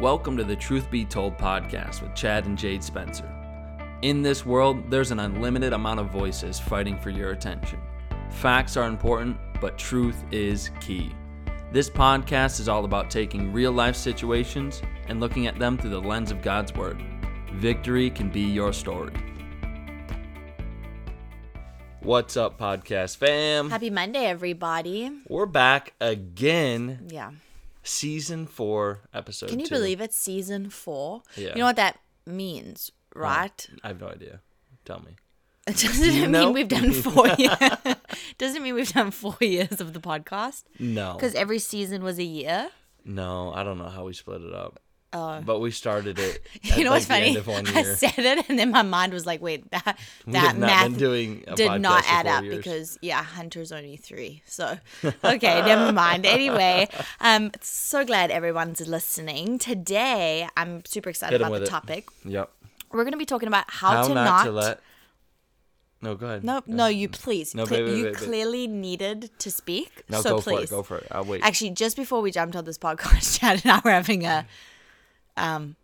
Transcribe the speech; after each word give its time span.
Welcome 0.00 0.36
to 0.38 0.44
the 0.44 0.56
Truth 0.56 0.90
Be 0.90 1.04
Told 1.04 1.36
podcast 1.36 2.00
with 2.00 2.14
Chad 2.14 2.46
and 2.46 2.56
Jade 2.56 2.82
Spencer. 2.82 3.30
In 4.02 4.22
this 4.22 4.46
world, 4.46 4.90
there's 4.90 5.10
an 5.10 5.20
unlimited 5.20 5.74
amount 5.74 6.00
of 6.00 6.10
voices 6.10 6.58
fighting 6.58 6.98
for 6.98 7.10
your 7.10 7.32
attention. 7.32 7.78
Facts 8.30 8.76
are 8.78 8.86
important, 8.86 9.36
but 9.60 9.76
truth 9.76 10.24
is 10.30 10.70
key. 10.80 11.12
This 11.70 11.90
podcast 11.90 12.60
is 12.60 12.68
all 12.68 12.86
about 12.86 13.10
taking 13.10 13.52
real 13.52 13.72
life 13.72 13.94
situations 13.94 14.80
and 15.08 15.20
looking 15.20 15.46
at 15.46 15.58
them 15.58 15.76
through 15.76 15.90
the 15.90 16.00
lens 16.00 16.30
of 16.30 16.40
God's 16.40 16.74
Word. 16.74 17.02
Victory 17.52 18.08
can 18.08 18.30
be 18.30 18.40
your 18.40 18.72
story. 18.72 19.12
What's 22.00 22.38
up, 22.38 22.58
podcast 22.58 23.18
fam? 23.18 23.68
Happy 23.68 23.90
Monday, 23.90 24.24
everybody. 24.24 25.10
We're 25.28 25.44
back 25.44 25.92
again, 26.00 27.06
Yeah. 27.10 27.32
Season 27.82 28.46
four, 28.46 29.00
episode 29.14 29.48
Can 29.50 29.60
you 29.60 29.66
two. 29.66 29.74
believe 29.74 30.00
it's 30.00 30.16
season 30.16 30.70
four? 30.70 31.22
Yeah. 31.36 31.50
You 31.50 31.56
know 31.56 31.64
what 31.66 31.76
that 31.76 31.98
means, 32.26 32.90
right? 33.14 33.68
I 33.82 33.88
have 33.88 34.00
no 34.00 34.08
idea. 34.08 34.40
Tell 34.84 35.00
me. 35.00 35.16
It 35.66 35.76
doesn't 35.76 36.12
you 36.14 36.26
know? 36.26 36.46
mean 36.46 36.52
we've 36.54 36.68
done 36.68 36.92
four 36.92 37.28
years. 37.38 37.56
doesn't 38.38 38.62
mean 38.62 38.74
we've 38.74 38.92
done 38.92 39.10
four 39.10 39.36
years 39.40 39.80
of 39.80 39.92
the 39.92 40.00
podcast. 40.00 40.64
No. 40.78 41.14
Because 41.14 41.34
every 41.34 41.58
season 41.58 42.02
was 42.02 42.18
a 42.18 42.24
year. 42.24 42.70
No, 43.04 43.52
I 43.54 43.62
don't 43.62 43.78
know 43.78 43.88
how 43.88 44.04
we 44.04 44.12
split 44.12 44.42
it 44.42 44.52
up. 44.54 44.80
Oh. 45.12 45.40
But 45.44 45.58
we 45.58 45.70
started 45.72 46.18
it. 46.18 46.40
You 46.62 46.84
know 46.84 46.90
like, 46.90 46.98
what's 46.98 47.06
funny? 47.06 47.28
end 47.28 47.36
of 47.38 47.46
one 47.48 47.66
I 47.74 47.82
said 47.82 48.14
it, 48.18 48.48
and 48.48 48.58
then 48.58 48.70
my 48.70 48.82
mind 48.82 49.12
was 49.12 49.26
like, 49.26 49.40
"Wait, 49.42 49.68
that 49.72 49.98
that 50.28 50.56
math 50.56 50.90
been 50.90 50.98
doing 50.98 51.44
a 51.48 51.56
did 51.56 51.80
not 51.80 52.04
add 52.06 52.26
up 52.26 52.44
years. 52.44 52.56
because 52.56 52.98
yeah, 53.02 53.22
Hunter's 53.22 53.72
only 53.72 53.96
three. 53.96 54.42
So 54.46 54.78
okay, 55.24 55.62
never 55.62 55.92
mind. 55.92 56.26
Anyway, 56.26 56.88
um, 57.20 57.50
so 57.60 58.04
glad 58.04 58.30
everyone's 58.30 58.80
listening 58.86 59.58
today. 59.58 60.48
I'm 60.56 60.84
super 60.84 61.10
excited 61.10 61.40
about 61.40 61.52
the 61.52 61.62
it. 61.62 61.66
topic. 61.66 62.08
Yep. 62.24 62.50
We're 62.92 63.04
going 63.04 63.12
to 63.12 63.18
be 63.18 63.26
talking 63.26 63.48
about 63.48 63.64
how, 63.68 63.90
How 63.90 64.08
to 64.08 64.14
not, 64.14 64.24
not. 64.24 64.44
to 64.44 64.52
let. 64.52 64.80
No, 66.02 66.14
go 66.14 66.26
ahead. 66.26 66.44
no, 66.44 66.62
no, 66.66 66.86
you 66.86 67.08
please. 67.08 67.54
No, 67.54 67.66
Cle- 67.66 67.76
wait, 67.78 67.84
wait, 67.84 67.96
you 67.98 68.04
wait, 68.06 68.14
clearly 68.16 68.66
needed 68.66 69.30
to 69.38 69.50
speak. 69.50 70.02
No, 70.08 70.22
so 70.22 70.36
go 70.36 70.40
please. 70.40 70.56
for 70.56 70.62
it. 70.62 70.70
Go 70.70 70.82
for 70.82 70.98
it. 70.98 71.06
I'll 71.10 71.24
wait. 71.24 71.42
Actually, 71.44 71.70
just 71.70 71.94
before 71.96 72.22
we 72.22 72.30
jumped 72.30 72.56
on 72.56 72.64
this 72.64 72.78
podcast, 72.78 73.38
Chad 73.38 73.60
and 73.64 73.72
I 73.72 73.80
were 73.84 73.90
having 73.90 74.24
a, 74.24 74.46
um, 75.40 75.76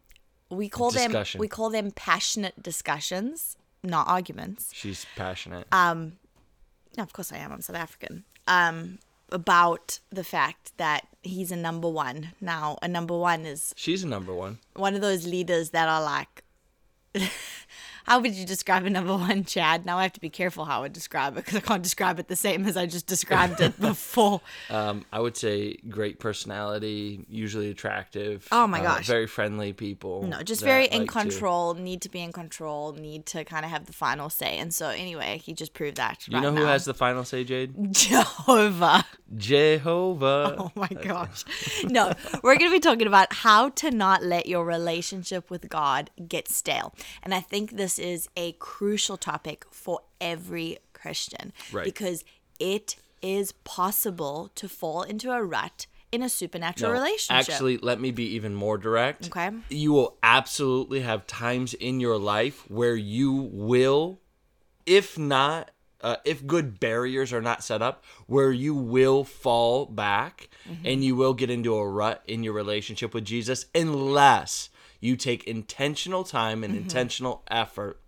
we 0.51 0.69
call 0.69 0.91
Discussion. 0.91 1.39
them 1.39 1.41
we 1.41 1.49
call 1.49 1.71
them 1.71 1.91
passionate 1.91 2.63
discussions, 2.63 3.57
not 3.83 4.07
arguments. 4.09 4.71
She's 4.73 5.05
passionate. 5.17 5.67
No, 5.73 7.03
of 7.03 7.13
course 7.13 7.33
I 7.33 7.39
am. 7.39 7.53
I'm 7.53 7.61
South 7.61 7.77
African. 7.77 8.25
Um, 8.47 8.99
about 9.33 9.99
the 10.11 10.23
fact 10.25 10.73
that 10.79 11.07
he's 11.23 11.51
a 11.51 11.57
number 11.57 11.89
one. 11.89 12.33
Now, 12.41 12.79
a 12.81 12.89
number 12.89 13.17
one 13.19 13.45
is 13.45 13.75
She's 13.77 14.05
a 14.05 14.07
number 14.07 14.33
one. 14.33 14.59
one 14.75 14.95
of 14.95 15.01
those 15.01 15.27
leaders 15.27 15.71
that 15.71 15.89
are 15.89 16.03
like 16.03 16.43
how 18.07 18.21
would 18.21 18.33
you 18.35 18.47
describe 18.47 18.85
a 18.87 18.91
number 18.91 19.15
one 19.17 19.45
chad 19.45 19.85
now 19.85 19.99
i 19.99 20.03
have 20.03 20.13
to 20.13 20.21
be 20.21 20.31
careful 20.31 20.65
how 20.65 20.83
i 20.85 20.89
describe 20.89 21.33
it 21.37 21.45
because 21.45 21.57
i 21.57 21.61
can't 21.61 21.83
describe 21.83 22.19
it 22.19 22.29
the 22.29 22.37
same 22.37 22.65
as 22.67 22.77
i 22.77 22.87
just 22.87 23.07
described 23.07 23.61
it 23.61 23.79
before 23.91 24.41
Um, 24.71 25.05
I 25.13 25.21
would 25.21 25.37
say 25.37 25.77
great 25.89 26.19
personality, 26.19 27.25
usually 27.29 27.71
attractive. 27.71 28.47
Oh 28.53 28.67
my 28.67 28.81
uh, 28.81 28.85
gosh. 28.85 29.07
very 29.07 29.27
friendly 29.27 29.73
people. 29.73 30.23
no 30.25 30.43
just 30.43 30.63
very 30.63 30.87
in 30.87 31.01
like 31.01 31.09
to- 31.13 31.21
control 31.21 31.75
need 31.75 32.01
to 32.03 32.09
be 32.09 32.21
in 32.21 32.33
control 32.33 32.93
need 32.93 33.27
to 33.27 33.45
kind 33.45 33.65
of 33.65 33.71
have 33.71 33.87
the 33.87 33.93
final 33.93 34.31
say 34.31 34.59
and 34.59 34.73
so 34.73 34.89
anyway 34.89 35.41
he 35.45 35.53
just 35.53 35.75
proved 35.75 35.97
that 35.97 36.27
You 36.29 36.35
right 36.35 36.43
know 36.43 36.53
who 36.53 36.61
now. 36.65 36.67
has 36.75 36.85
the 36.85 36.95
final 36.95 37.25
say, 37.25 37.45
Jade? 37.45 37.93
jehovah 37.93 39.05
Jehovah. 39.37 40.55
Oh 40.67 40.71
my 40.75 40.89
gosh. 40.89 41.45
No, 41.85 42.13
we're 42.43 42.57
going 42.57 42.71
to 42.71 42.75
be 42.77 42.81
talking 42.81 43.07
about 43.07 43.33
how 43.33 43.71
to 43.71 43.91
not 43.91 44.23
let 44.23 44.47
your 44.47 44.65
relationship 44.65 45.51
with 45.51 45.69
God 45.69 46.11
get 46.29 46.49
stale. 46.49 46.95
And 47.23 47.35
I 47.35 47.41
think 47.41 47.73
this 47.73 47.96
is 47.99 48.29
a 48.37 48.53
crucial 48.53 49.17
topic 49.17 49.65
for 49.71 50.01
every 50.21 50.79
Christian 50.93 51.53
Right. 51.73 51.85
because 51.85 52.25
it 52.59 52.97
is 53.23 53.53
possible 53.65 54.51
to 54.55 54.69
fall 54.69 55.03
into 55.03 55.31
a 55.33 55.43
rut 55.43 55.87
in 56.13 56.23
a 56.23 56.29
supernatural 56.29 56.91
No, 56.93 56.99
relationship. 56.99 57.49
Actually, 57.53 57.79
let 57.79 58.01
me 58.01 58.11
be 58.13 58.25
even 58.35 58.55
more 58.55 58.79
direct. 58.79 59.27
Okay. 59.27 59.51
You 59.69 59.93
will 59.93 60.17
absolutely 60.23 61.01
have 61.01 61.27
times 61.27 61.75
in 61.75 61.99
your 62.01 62.17
life 62.19 62.65
where 62.71 62.95
you 62.95 63.33
will, 63.53 64.21
if 64.87 65.19
not, 65.19 65.71
uh, 66.03 66.17
if 66.25 66.47
good 66.47 66.79
barriers 66.79 67.33
are 67.33 67.41
not 67.43 67.65
set 67.65 67.83
up, 67.83 68.05
where 68.27 68.53
you 68.53 68.75
will 68.75 69.25
fall 69.25 69.87
back 69.87 70.49
Mm-hmm. 70.69 70.87
and 70.87 71.05
you 71.05 71.15
will 71.15 71.33
get 71.35 71.49
into 71.49 71.75
a 71.77 71.89
rut 71.89 72.23
in 72.27 72.43
your 72.43 72.53
relationship 72.53 73.15
with 73.15 73.25
Jesus 73.25 73.67
unless 73.75 74.69
you 75.01 75.17
take 75.17 75.45
intentional 75.45 76.25
time 76.25 76.65
and 76.65 76.73
Mm-hmm. 76.75 76.83
intentional 76.83 77.43
effort. 77.49 78.01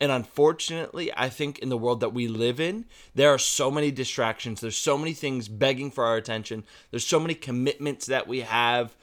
And 0.00 0.10
unfortunately, 0.10 1.12
I 1.16 1.28
think 1.28 1.60
in 1.60 1.68
the 1.68 1.76
world 1.76 2.00
that 2.00 2.12
we 2.12 2.26
live 2.26 2.58
in, 2.58 2.86
there 3.14 3.30
are 3.32 3.38
so 3.38 3.70
many 3.70 3.92
distractions. 3.92 4.60
There's 4.60 4.76
so 4.76 4.98
many 4.98 5.12
things 5.12 5.46
begging 5.46 5.92
for 5.92 6.04
our 6.04 6.16
attention. 6.16 6.64
There's 6.90 7.06
so 7.06 7.20
many 7.20 7.34
commitments 7.34 8.06
that 8.06 8.26
we 8.26 8.40
have 8.40 8.96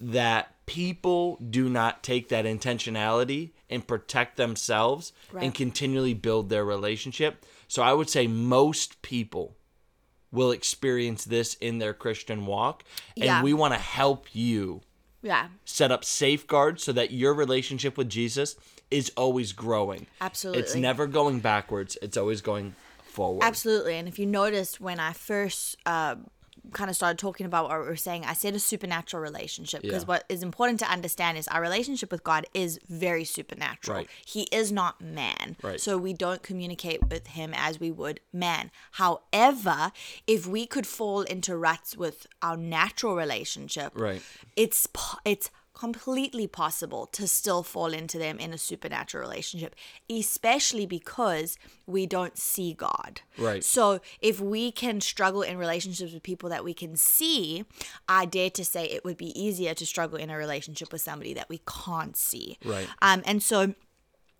that 0.00 0.54
people 0.66 1.36
do 1.36 1.68
not 1.68 2.02
take 2.02 2.30
that 2.30 2.46
intentionality 2.46 3.50
and 3.68 3.86
protect 3.86 4.36
themselves 4.36 5.12
and 5.38 5.54
continually 5.54 6.14
build 6.14 6.48
their 6.48 6.64
relationship. 6.64 7.44
So 7.68 7.82
I 7.82 7.92
would 7.92 8.10
say 8.10 8.26
most 8.26 9.02
people 9.02 9.56
will 10.32 10.50
experience 10.50 11.24
this 11.24 11.54
in 11.54 11.78
their 11.78 11.94
Christian 11.94 12.46
walk. 12.46 12.82
And 13.16 13.24
Yeah. 13.26 13.42
we 13.42 13.52
want 13.52 13.74
to 13.74 13.80
help 13.80 14.34
you 14.34 14.80
yeah, 15.22 15.48
set 15.64 15.90
up 15.90 16.04
safeguards 16.04 16.82
so 16.82 16.92
that 16.92 17.10
your 17.10 17.34
relationship 17.34 17.96
with 17.96 18.08
Jesus 18.08 18.56
is 18.90 19.12
always 19.16 19.52
growing. 19.52 20.06
Absolutely. 20.20 20.62
It's 20.62 20.74
never 20.74 21.06
going 21.06 21.40
backwards, 21.40 21.96
it's 22.02 22.16
always 22.16 22.40
going 22.40 22.74
forward. 23.02 23.44
Absolutely. 23.44 23.96
And 23.96 24.08
if 24.08 24.18
you 24.18 24.26
notice, 24.26 24.80
when 24.80 24.98
I 24.98 25.12
first 25.12 25.76
uh, 25.86 26.16
kind 26.72 26.88
of 26.90 26.96
started 26.96 27.18
talking 27.18 27.46
about 27.46 27.68
what 27.68 27.80
we 27.80 27.86
were 27.86 27.96
saying, 27.96 28.24
I 28.24 28.32
said 28.34 28.54
a 28.54 28.58
supernatural 28.58 29.22
relationship 29.22 29.82
because 29.82 30.02
Yeah. 30.02 30.08
what 30.08 30.24
is 30.28 30.42
important 30.42 30.78
to 30.80 30.86
understand 30.90 31.36
is 31.38 31.48
our 31.48 31.60
relationship 31.60 32.12
with 32.12 32.22
God 32.24 32.46
is 32.54 32.78
very 32.88 33.24
supernatural. 33.24 33.98
Right. 33.98 34.10
He 34.24 34.42
is 34.52 34.70
not 34.70 35.00
man. 35.00 35.56
Right. 35.62 35.80
So 35.80 35.98
we 35.98 36.12
don't 36.12 36.42
communicate 36.42 37.08
with 37.08 37.28
him 37.28 37.52
as 37.54 37.80
we 37.80 37.90
would 37.90 38.20
man. 38.32 38.70
However, 38.92 39.92
if 40.26 40.46
we 40.46 40.66
could 40.66 40.86
fall 40.86 41.22
into 41.22 41.56
ruts 41.56 41.96
with 41.96 42.26
our 42.42 42.56
natural 42.56 43.14
relationship, 43.16 43.92
Right. 43.94 44.22
it's 44.56 44.86
it's 45.24 45.50
completely 45.80 46.46
possible 46.46 47.06
to 47.06 47.26
still 47.26 47.62
fall 47.62 47.92
into 48.00 48.18
them 48.18 48.38
in 48.38 48.52
a 48.52 48.58
supernatural 48.58 49.22
relationship 49.28 49.74
especially 50.10 50.84
because 50.98 51.56
we 51.86 52.02
don't 52.06 52.36
see 52.36 52.70
god 52.74 53.22
Right. 53.38 53.64
so 53.64 54.00
if 54.20 54.40
we 54.40 54.70
can 54.82 55.00
struggle 55.00 55.42
in 55.42 55.56
relationships 55.56 56.12
with 56.12 56.22
people 56.22 56.48
that 56.50 56.64
we 56.68 56.74
can 56.74 56.96
see 56.96 57.64
i 58.08 58.26
dare 58.26 58.50
to 58.50 58.64
say 58.64 58.84
it 58.84 59.04
would 59.06 59.16
be 59.16 59.32
easier 59.40 59.72
to 59.74 59.86
struggle 59.86 60.18
in 60.18 60.28
a 60.30 60.36
relationship 60.36 60.92
with 60.92 61.00
somebody 61.00 61.32
that 61.34 61.48
we 61.48 61.60
can't 61.84 62.16
see 62.28 62.58
Right. 62.64 62.88
um 63.00 63.22
and 63.24 63.42
so 63.42 63.74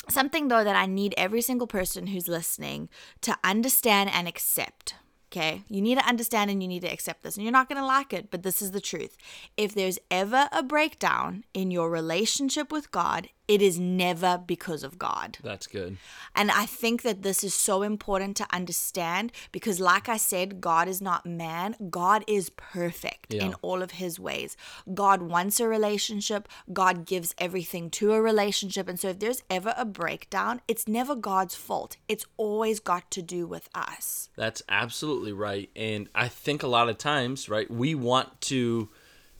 something 0.08 0.48
though 0.48 0.64
that 0.64 0.76
I 0.76 0.86
need 0.86 1.14
every 1.16 1.42
single 1.42 1.66
person 1.66 2.08
who's 2.08 2.26
listening 2.26 2.88
to 3.20 3.36
understand 3.44 4.10
and 4.12 4.26
accept. 4.26 4.94
Okay, 5.32 5.62
you 5.68 5.80
need 5.80 5.96
to 5.96 6.08
understand 6.08 6.50
and 6.50 6.60
you 6.60 6.66
need 6.66 6.82
to 6.82 6.92
accept 6.92 7.22
this, 7.22 7.36
and 7.36 7.44
you're 7.44 7.52
not 7.52 7.68
going 7.68 7.80
to 7.80 7.86
like 7.86 8.12
it, 8.12 8.32
but 8.32 8.42
this 8.42 8.60
is 8.60 8.72
the 8.72 8.80
truth. 8.80 9.16
If 9.56 9.76
there's 9.76 10.00
ever 10.10 10.48
a 10.50 10.60
breakdown 10.60 11.44
in 11.54 11.70
your 11.70 11.88
relationship 11.88 12.72
with 12.72 12.90
God, 12.90 13.28
it 13.50 13.60
is 13.60 13.80
never 13.80 14.40
because 14.46 14.84
of 14.84 14.96
God. 14.96 15.38
That's 15.42 15.66
good. 15.66 15.96
And 16.36 16.52
I 16.52 16.66
think 16.66 17.02
that 17.02 17.22
this 17.22 17.42
is 17.42 17.52
so 17.52 17.82
important 17.82 18.36
to 18.36 18.46
understand 18.52 19.32
because, 19.50 19.80
like 19.80 20.08
I 20.08 20.18
said, 20.18 20.60
God 20.60 20.86
is 20.86 21.02
not 21.02 21.26
man. 21.26 21.74
God 21.90 22.22
is 22.28 22.50
perfect 22.50 23.34
in 23.34 23.54
all 23.54 23.82
of 23.82 23.90
his 23.90 24.20
ways. 24.20 24.56
God 24.94 25.22
wants 25.22 25.58
a 25.58 25.66
relationship. 25.66 26.46
God 26.72 27.04
gives 27.06 27.34
everything 27.38 27.90
to 27.90 28.12
a 28.12 28.22
relationship. 28.22 28.88
And 28.88 29.00
so, 29.00 29.08
if 29.08 29.18
there's 29.18 29.42
ever 29.50 29.74
a 29.76 29.84
breakdown, 29.84 30.60
it's 30.68 30.86
never 30.86 31.16
God's 31.16 31.56
fault. 31.56 31.96
It's 32.06 32.26
always 32.36 32.78
got 32.78 33.10
to 33.10 33.20
do 33.20 33.48
with 33.48 33.68
us. 33.74 34.30
That's 34.36 34.62
absolutely 34.68 35.32
right. 35.32 35.70
And 35.74 36.08
I 36.14 36.28
think 36.28 36.62
a 36.62 36.68
lot 36.68 36.88
of 36.88 36.98
times, 36.98 37.48
right, 37.48 37.68
we 37.68 37.96
want 37.96 38.40
to 38.42 38.90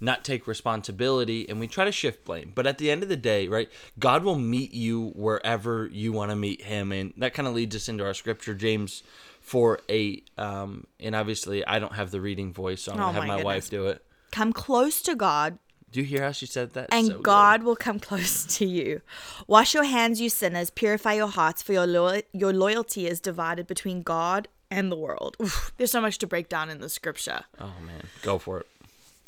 not 0.00 0.24
take 0.24 0.46
responsibility 0.46 1.48
and 1.48 1.60
we 1.60 1.66
try 1.66 1.84
to 1.84 1.92
shift 1.92 2.24
blame. 2.24 2.52
But 2.54 2.66
at 2.66 2.78
the 2.78 2.90
end 2.90 3.02
of 3.02 3.08
the 3.08 3.16
day, 3.16 3.48
right, 3.48 3.68
God 3.98 4.24
will 4.24 4.38
meet 4.38 4.72
you 4.72 5.08
wherever 5.14 5.86
you 5.92 6.12
want 6.12 6.30
to 6.30 6.36
meet 6.36 6.62
him. 6.62 6.90
And 6.92 7.12
that 7.18 7.34
kind 7.34 7.46
of 7.46 7.54
leads 7.54 7.76
us 7.76 7.88
into 7.88 8.04
our 8.04 8.14
scripture, 8.14 8.54
James 8.54 9.02
4 9.40 9.80
8. 9.88 10.30
Um, 10.38 10.86
and 10.98 11.14
obviously, 11.14 11.66
I 11.66 11.78
don't 11.78 11.94
have 11.94 12.10
the 12.10 12.20
reading 12.20 12.52
voice, 12.52 12.82
so 12.82 12.92
I'm 12.92 12.98
Oh 13.00 13.02
going 13.04 13.14
to 13.14 13.20
have 13.20 13.28
my 13.28 13.36
my 13.38 13.44
wife 13.44 13.68
do 13.70 13.86
it. 13.88 14.04
Come 14.32 14.52
close 14.52 15.02
to 15.02 15.14
God, 15.16 15.58
Do 15.90 16.00
you 16.00 16.06
hear 16.06 16.22
how 16.22 16.30
she 16.32 16.46
said 16.46 16.72
that? 16.74 16.88
and 16.92 17.06
So 17.08 17.14
good. 17.14 17.22
God 17.24 17.62
will 17.64 17.76
come 17.76 17.98
close 18.10 18.46
to 18.58 18.64
you. 18.66 19.02
Wash 19.48 19.74
your 19.74 19.84
hands, 19.84 20.20
you 20.20 20.30
sinners. 20.30 20.70
Purify 20.70 21.14
your 21.14 21.26
hearts, 21.28 21.62
for 21.62 21.72
your 21.72 21.86
lo- 21.86 22.20
your 22.32 22.52
loyalty 22.52 23.06
is 23.08 23.20
divided 23.20 23.66
between 23.66 24.02
God 24.02 24.46
and 24.70 24.90
the 24.92 24.96
world. 24.96 25.36
Oof, 25.42 25.72
there's 25.78 25.90
so 25.90 26.00
much 26.00 26.18
to 26.18 26.26
break 26.28 26.48
down 26.48 26.70
in 26.70 26.80
the 26.80 26.88
scripture. 26.88 27.40
Oh, 27.60 27.72
man. 27.84 28.02
Go 28.22 28.38
for 28.38 28.60
it. 28.60 28.66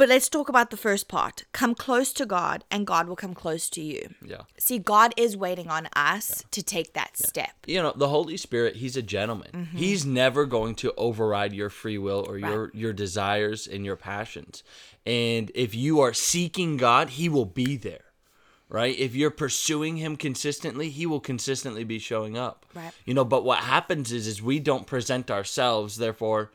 But 0.03 0.09
let's 0.09 0.29
talk 0.29 0.49
about 0.49 0.71
the 0.71 0.77
first 0.77 1.07
part. 1.07 1.45
Come 1.53 1.77
close 1.77 2.13
to 2.15 2.27
God, 2.27 2.65
and 2.73 2.85
God 2.85 3.07
will 3.07 3.15
come 3.15 3.35
close 3.35 3.71
to 3.71 3.81
you. 3.81 4.13
Yeah. 4.21 4.41
See, 4.59 4.81
God 4.81 5.15
is 5.17 5.37
waiting 5.37 5.69
on 5.69 5.89
us 5.95 6.43
to 6.51 6.61
take 6.61 6.95
that 6.95 7.17
step. 7.17 7.53
You 7.69 7.81
know, 7.81 7.93
the 7.95 8.09
Holy 8.09 8.37
Spirit, 8.37 8.75
he's 8.75 8.97
a 8.97 9.03
gentleman. 9.03 9.51
Mm-hmm. 9.55 9.77
He's 9.77 10.05
never 10.05 10.45
going 10.45 10.75
to 10.75 10.93
override 10.97 11.53
your 11.53 11.71
free 11.71 11.99
will 11.99 12.27
or 12.29 12.37
your 12.37 12.73
your 12.75 12.93
desires 12.93 13.69
and 13.69 13.85
your 13.85 13.95
passions. 13.95 14.65
And 15.07 15.53
if 15.55 15.73
you 15.73 16.01
are 16.01 16.13
seeking 16.13 16.79
God, 16.79 17.11
he 17.11 17.29
will 17.29 17.47
be 17.47 17.77
there. 17.77 18.07
Right? 18.69 18.99
If 18.99 19.15
you're 19.15 19.31
pursuing 19.31 19.99
him 19.99 20.17
consistently, 20.17 20.89
he 20.89 21.07
will 21.07 21.21
consistently 21.21 21.85
be 21.85 22.01
showing 22.01 22.37
up. 22.37 22.67
Right. 22.75 22.91
You 23.05 23.15
know, 23.15 23.25
but 23.25 23.45
what 23.45 23.61
happens 23.61 24.11
is 24.11 24.27
is 24.27 24.43
we 24.43 24.59
don't 24.59 24.85
present 24.85 25.31
ourselves, 25.31 25.99
therefore 25.99 26.51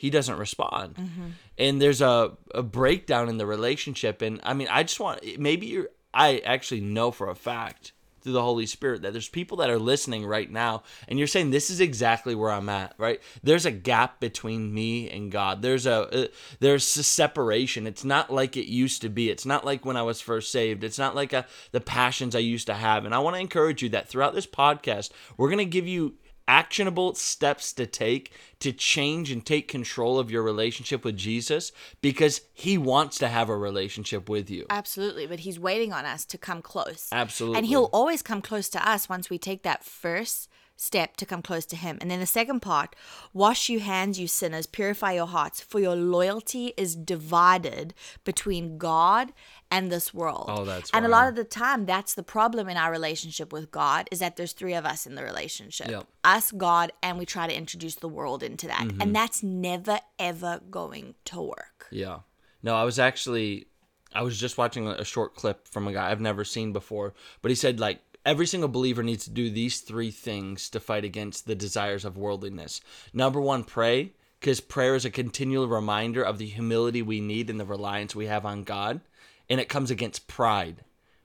he 0.00 0.08
doesn't 0.08 0.38
respond. 0.38 0.94
Mm-hmm. 0.94 1.26
And 1.58 1.82
there's 1.82 2.00
a, 2.00 2.32
a 2.54 2.62
breakdown 2.62 3.28
in 3.28 3.36
the 3.36 3.44
relationship. 3.44 4.22
And 4.22 4.40
I 4.44 4.54
mean, 4.54 4.66
I 4.70 4.82
just 4.82 4.98
want 4.98 5.20
maybe 5.38 5.66
you're 5.66 5.90
I 6.14 6.38
actually 6.38 6.80
know 6.80 7.10
for 7.10 7.28
a 7.28 7.34
fact 7.34 7.92
through 8.22 8.32
the 8.32 8.40
Holy 8.40 8.64
Spirit 8.64 9.02
that 9.02 9.12
there's 9.12 9.28
people 9.28 9.58
that 9.58 9.68
are 9.68 9.78
listening 9.78 10.24
right 10.24 10.50
now 10.50 10.84
and 11.06 11.18
you're 11.18 11.28
saying 11.28 11.50
this 11.50 11.68
is 11.68 11.82
exactly 11.82 12.34
where 12.34 12.50
I'm 12.50 12.70
at, 12.70 12.94
right? 12.96 13.20
There's 13.42 13.66
a 13.66 13.70
gap 13.70 14.20
between 14.20 14.72
me 14.72 15.10
and 15.10 15.30
God. 15.30 15.60
There's 15.60 15.84
a 15.84 16.24
uh, 16.24 16.26
there's 16.60 16.96
a 16.96 17.02
separation. 17.02 17.86
It's 17.86 18.04
not 18.04 18.32
like 18.32 18.56
it 18.56 18.72
used 18.72 19.02
to 19.02 19.10
be. 19.10 19.28
It's 19.28 19.44
not 19.44 19.66
like 19.66 19.84
when 19.84 19.98
I 19.98 20.02
was 20.02 20.22
first 20.22 20.50
saved. 20.50 20.82
It's 20.82 20.98
not 20.98 21.14
like 21.14 21.34
a, 21.34 21.44
the 21.72 21.80
passions 21.82 22.34
I 22.34 22.38
used 22.38 22.68
to 22.68 22.74
have. 22.74 23.04
And 23.04 23.14
I 23.14 23.18
want 23.18 23.36
to 23.36 23.40
encourage 23.40 23.82
you 23.82 23.90
that 23.90 24.08
throughout 24.08 24.32
this 24.32 24.46
podcast, 24.46 25.10
we're 25.36 25.50
going 25.50 25.58
to 25.58 25.66
give 25.66 25.86
you 25.86 26.14
actionable 26.50 27.14
steps 27.14 27.72
to 27.72 27.86
take 27.86 28.32
to 28.58 28.72
change 28.72 29.30
and 29.30 29.46
take 29.46 29.68
control 29.68 30.18
of 30.18 30.32
your 30.32 30.42
relationship 30.42 31.04
with 31.04 31.16
Jesus 31.16 31.70
because 32.02 32.40
he 32.52 32.76
wants 32.76 33.18
to 33.18 33.28
have 33.28 33.48
a 33.48 33.56
relationship 33.56 34.28
with 34.28 34.50
you. 34.50 34.66
Absolutely, 34.68 35.28
but 35.28 35.40
he's 35.40 35.60
waiting 35.60 35.92
on 35.92 36.04
us 36.04 36.24
to 36.26 36.36
come 36.36 36.60
close. 36.60 37.08
Absolutely. 37.12 37.56
And 37.56 37.66
he'll 37.66 37.88
always 37.92 38.20
come 38.20 38.42
close 38.42 38.68
to 38.70 38.86
us 38.86 39.08
once 39.08 39.30
we 39.30 39.38
take 39.38 39.62
that 39.62 39.84
first 39.84 40.48
step 40.80 41.14
to 41.14 41.26
come 41.26 41.42
close 41.42 41.66
to 41.66 41.76
him. 41.76 41.98
And 42.00 42.10
then 42.10 42.20
the 42.20 42.26
second 42.26 42.60
part, 42.60 42.96
wash 43.34 43.68
you 43.68 43.80
hands, 43.80 44.18
you 44.18 44.26
sinners, 44.26 44.66
purify 44.66 45.12
your 45.12 45.26
hearts, 45.26 45.60
for 45.60 45.78
your 45.78 45.94
loyalty 45.94 46.72
is 46.78 46.96
divided 46.96 47.92
between 48.24 48.78
God 48.78 49.34
and 49.70 49.92
this 49.92 50.14
world. 50.14 50.46
Oh, 50.48 50.64
that's 50.64 50.90
And 50.92 51.04
a 51.04 51.08
lot 51.08 51.28
of 51.28 51.34
the 51.34 51.44
time 51.44 51.84
that's 51.84 52.14
the 52.14 52.22
problem 52.22 52.66
in 52.66 52.78
our 52.78 52.90
relationship 52.90 53.52
with 53.52 53.70
God 53.70 54.08
is 54.10 54.20
that 54.20 54.36
there's 54.36 54.52
three 54.52 54.72
of 54.72 54.86
us 54.86 55.06
in 55.06 55.16
the 55.16 55.22
relationship. 55.22 55.90
Yep. 55.90 56.06
Us, 56.24 56.50
God, 56.50 56.92
and 57.02 57.18
we 57.18 57.26
try 57.26 57.46
to 57.46 57.54
introduce 57.54 57.96
the 57.96 58.08
world 58.08 58.42
into 58.42 58.66
that. 58.66 58.80
Mm-hmm. 58.80 59.02
And 59.02 59.14
that's 59.14 59.42
never 59.42 60.00
ever 60.18 60.62
going 60.70 61.14
to 61.26 61.42
work. 61.42 61.88
Yeah. 61.90 62.20
No, 62.62 62.74
I 62.74 62.84
was 62.84 62.98
actually 62.98 63.66
I 64.14 64.22
was 64.22 64.40
just 64.40 64.56
watching 64.56 64.88
a 64.88 65.04
short 65.04 65.34
clip 65.34 65.68
from 65.68 65.86
a 65.86 65.92
guy 65.92 66.10
I've 66.10 66.20
never 66.22 66.44
seen 66.44 66.72
before, 66.72 67.12
but 67.42 67.50
he 67.50 67.54
said 67.54 67.78
like 67.78 68.00
every 68.24 68.46
single 68.46 68.68
believer 68.68 69.02
needs 69.02 69.24
to 69.24 69.30
do 69.30 69.50
these 69.50 69.80
three 69.80 70.10
things 70.10 70.68
to 70.70 70.80
fight 70.80 71.04
against 71.04 71.46
the 71.46 71.54
desires 71.54 72.04
of 72.04 72.16
worldliness. 72.16 72.80
Number 73.12 73.40
1, 73.40 73.64
pray, 73.64 74.12
cuz 74.40 74.60
prayer 74.60 74.94
is 74.94 75.04
a 75.04 75.10
continual 75.10 75.68
reminder 75.68 76.22
of 76.22 76.38
the 76.38 76.46
humility 76.46 77.02
we 77.02 77.20
need 77.20 77.50
and 77.50 77.58
the 77.58 77.64
reliance 77.64 78.14
we 78.14 78.26
have 78.26 78.44
on 78.44 78.64
God, 78.64 79.00
and 79.48 79.60
it 79.60 79.68
comes 79.68 79.90
against 79.90 80.28
pride, 80.28 80.84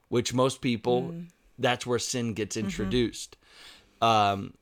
which 0.10 0.34
most 0.34 0.62
people 0.62 1.04
mm. 1.04 1.28
that's 1.58 1.86
where 1.86 2.00
sin 2.00 2.34
gets 2.34 2.56
mm-hmm. 2.56 2.66
introduced. 2.66 3.38
Um 4.02 4.54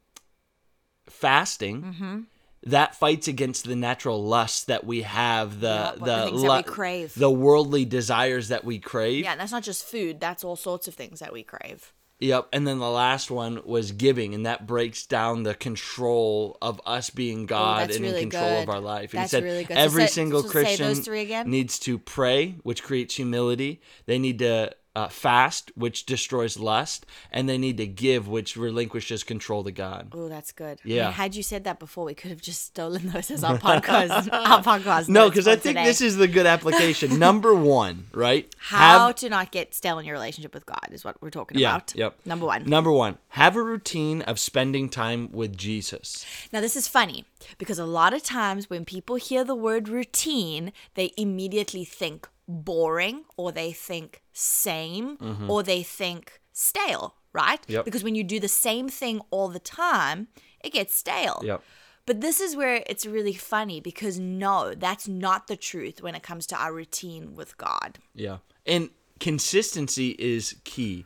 fasting 1.08 1.82
mm-hmm. 1.82 2.20
that 2.64 2.96
fights 2.96 3.28
against 3.28 3.66
the 3.66 3.76
natural 3.76 4.24
lust 4.24 4.68
that 4.68 4.86
we 4.86 5.02
have 5.02 5.60
the 5.60 5.68
Yeah, 5.68 5.92
the, 5.92 6.06
the 6.06 6.24
things 6.26 6.42
that 6.42 6.50
we 6.50 6.58
lu- 6.58 6.64
crave. 6.64 7.14
the 7.16 7.32
worldly 7.32 7.86
desires 7.86 8.48
that 8.50 8.64
we 8.64 8.80
crave 8.80 9.24
Yeah, 9.24 9.36
that's 9.36 9.52
not 9.52 9.64
just 9.64 9.86
food, 9.86 10.20
that's 10.20 10.44
all 10.44 10.56
sorts 10.56 10.88
of 10.88 10.94
things 10.94 11.20
that 11.20 11.34
we 11.34 11.44
crave. 11.44 11.93
Yep 12.24 12.48
and 12.54 12.66
then 12.66 12.80
the 12.80 12.90
last 12.90 13.30
one 13.30 13.62
was 13.66 13.92
giving 13.92 14.34
and 14.34 14.46
that 14.46 14.66
breaks 14.66 15.06
down 15.06 15.44
the 15.44 15.54
control 15.54 16.58
of 16.62 16.80
us 16.86 17.10
being 17.10 17.46
god 17.46 17.92
Oh, 17.92 17.96
and 17.96 18.04
really 18.04 18.24
in 18.24 18.30
control 18.30 18.62
of 18.64 18.70
our 18.70 18.80
life 18.80 19.14
and 19.14 19.22
That's 19.22 19.32
he 19.32 19.38
said 19.38 19.44
really 19.44 19.64
good. 19.66 19.78
Every 19.78 20.04
say- 20.08 20.14
single 20.14 20.44
so 20.44 20.50
christian 20.50 20.88
those 20.88 21.00
three 21.00 21.22
again. 21.22 21.50
needs 21.50 21.78
to 21.80 22.00
pray 22.00 22.56
which 22.64 22.82
creates 22.84 23.16
humility 23.16 23.82
they 24.06 24.18
need 24.20 24.40
to 24.40 24.72
uh, 24.96 25.08
fast 25.10 25.72
which 25.76 26.06
destroys 26.06 26.60
lust 26.60 27.06
and 27.32 27.50
they 27.50 27.58
need 27.58 27.78
to 27.78 27.88
give 27.88 28.28
which 28.28 28.56
relinquishes 28.56 29.24
control 29.24 29.64
to 29.64 29.72
god 29.72 30.10
Oh, 30.14 30.30
that's 30.30 30.52
good. 30.52 30.78
I 30.86 30.88
Yeah. 30.88 31.04
mean, 31.06 31.14
had 31.14 31.36
you 31.36 31.42
said 31.44 31.64
that 31.64 31.80
before, 31.80 32.06
we 32.06 32.14
could 32.14 32.30
have 32.30 32.42
just 32.42 32.64
stolen 32.66 33.10
those 33.10 33.32
as 33.32 33.44
our 33.44 33.58
podcast. 33.58 34.30
our 34.32 34.62
podcast. 34.62 35.10
no 35.10 35.30
because 35.30 35.48
i 35.48 35.56
think 35.56 35.78
today. 35.78 35.86
this 35.86 36.02
is 36.02 36.18
the 36.18 36.28
good 36.28 36.46
application 36.46 37.18
number 37.28 37.54
one 37.56 38.06
right 38.14 38.54
how 38.60 39.08
Have- 39.08 39.16
to 39.16 39.30
not 39.30 39.52
get 39.52 39.74
stale 39.74 39.98
in 40.00 40.06
your 40.06 40.14
relationship 40.16 40.54
with 40.54 40.66
God 40.66 40.90
is 40.92 41.04
what 41.04 41.22
we're 41.22 41.30
talking 41.30 41.58
Yeah, 41.60 41.76
about. 41.76 41.94
yep. 41.96 42.16
Number 42.26 42.46
one. 42.46 42.66
Number 42.66 42.92
one, 42.92 43.18
have 43.30 43.56
a 43.56 43.62
routine 43.64 44.22
of 44.24 44.40
spending 44.40 44.90
time 44.90 45.30
with 45.32 45.58
Jesus. 45.58 46.26
Now, 46.52 46.62
this 46.62 46.76
is 46.76 46.88
funny 46.88 47.26
because 47.58 47.80
a 47.80 47.86
lot 47.86 48.14
of 48.14 48.24
times 48.24 48.70
when 48.70 48.86
people 48.86 49.16
hear 49.18 49.44
the 49.44 49.56
word 49.56 49.88
routine, 49.90 50.72
they 50.96 51.12
immediately 51.18 51.84
think 51.86 52.28
boring 52.48 53.24
or 53.38 53.52
they 53.52 53.72
think 53.72 54.22
same 54.34 55.18
or 55.50 55.64
they 55.64 55.84
think 55.84 56.40
stale, 56.52 57.16
right? 57.34 57.62
Mm-hmm. 57.64 57.72
Yep. 57.74 57.86
Because 57.86 58.04
when 58.04 58.16
you 58.16 58.24
do 58.24 58.40
the 58.40 58.48
same 58.48 58.90
thing 58.90 59.22
all 59.32 59.48
the 59.48 59.60
time, 59.60 60.28
it 60.64 60.74
gets 60.74 60.94
stale. 60.96 61.42
Yep. 61.44 61.62
But 62.06 62.20
this 62.20 62.42
is 62.42 62.56
where 62.56 62.84
it's 62.88 63.06
really 63.06 63.34
funny 63.34 63.80
because 63.80 64.20
no, 64.20 64.74
that's 64.76 65.08
not 65.08 65.48
the 65.48 65.56
truth 65.56 66.02
when 66.04 66.16
it 66.16 66.24
comes 66.24 66.46
to 66.48 66.56
our 66.58 66.74
routine 66.74 67.34
with 67.34 67.58
God. 67.58 67.98
Yeah. 68.14 68.40
And 68.66 68.90
consistency 69.22 70.10
is 70.20 70.56
key, 70.66 71.06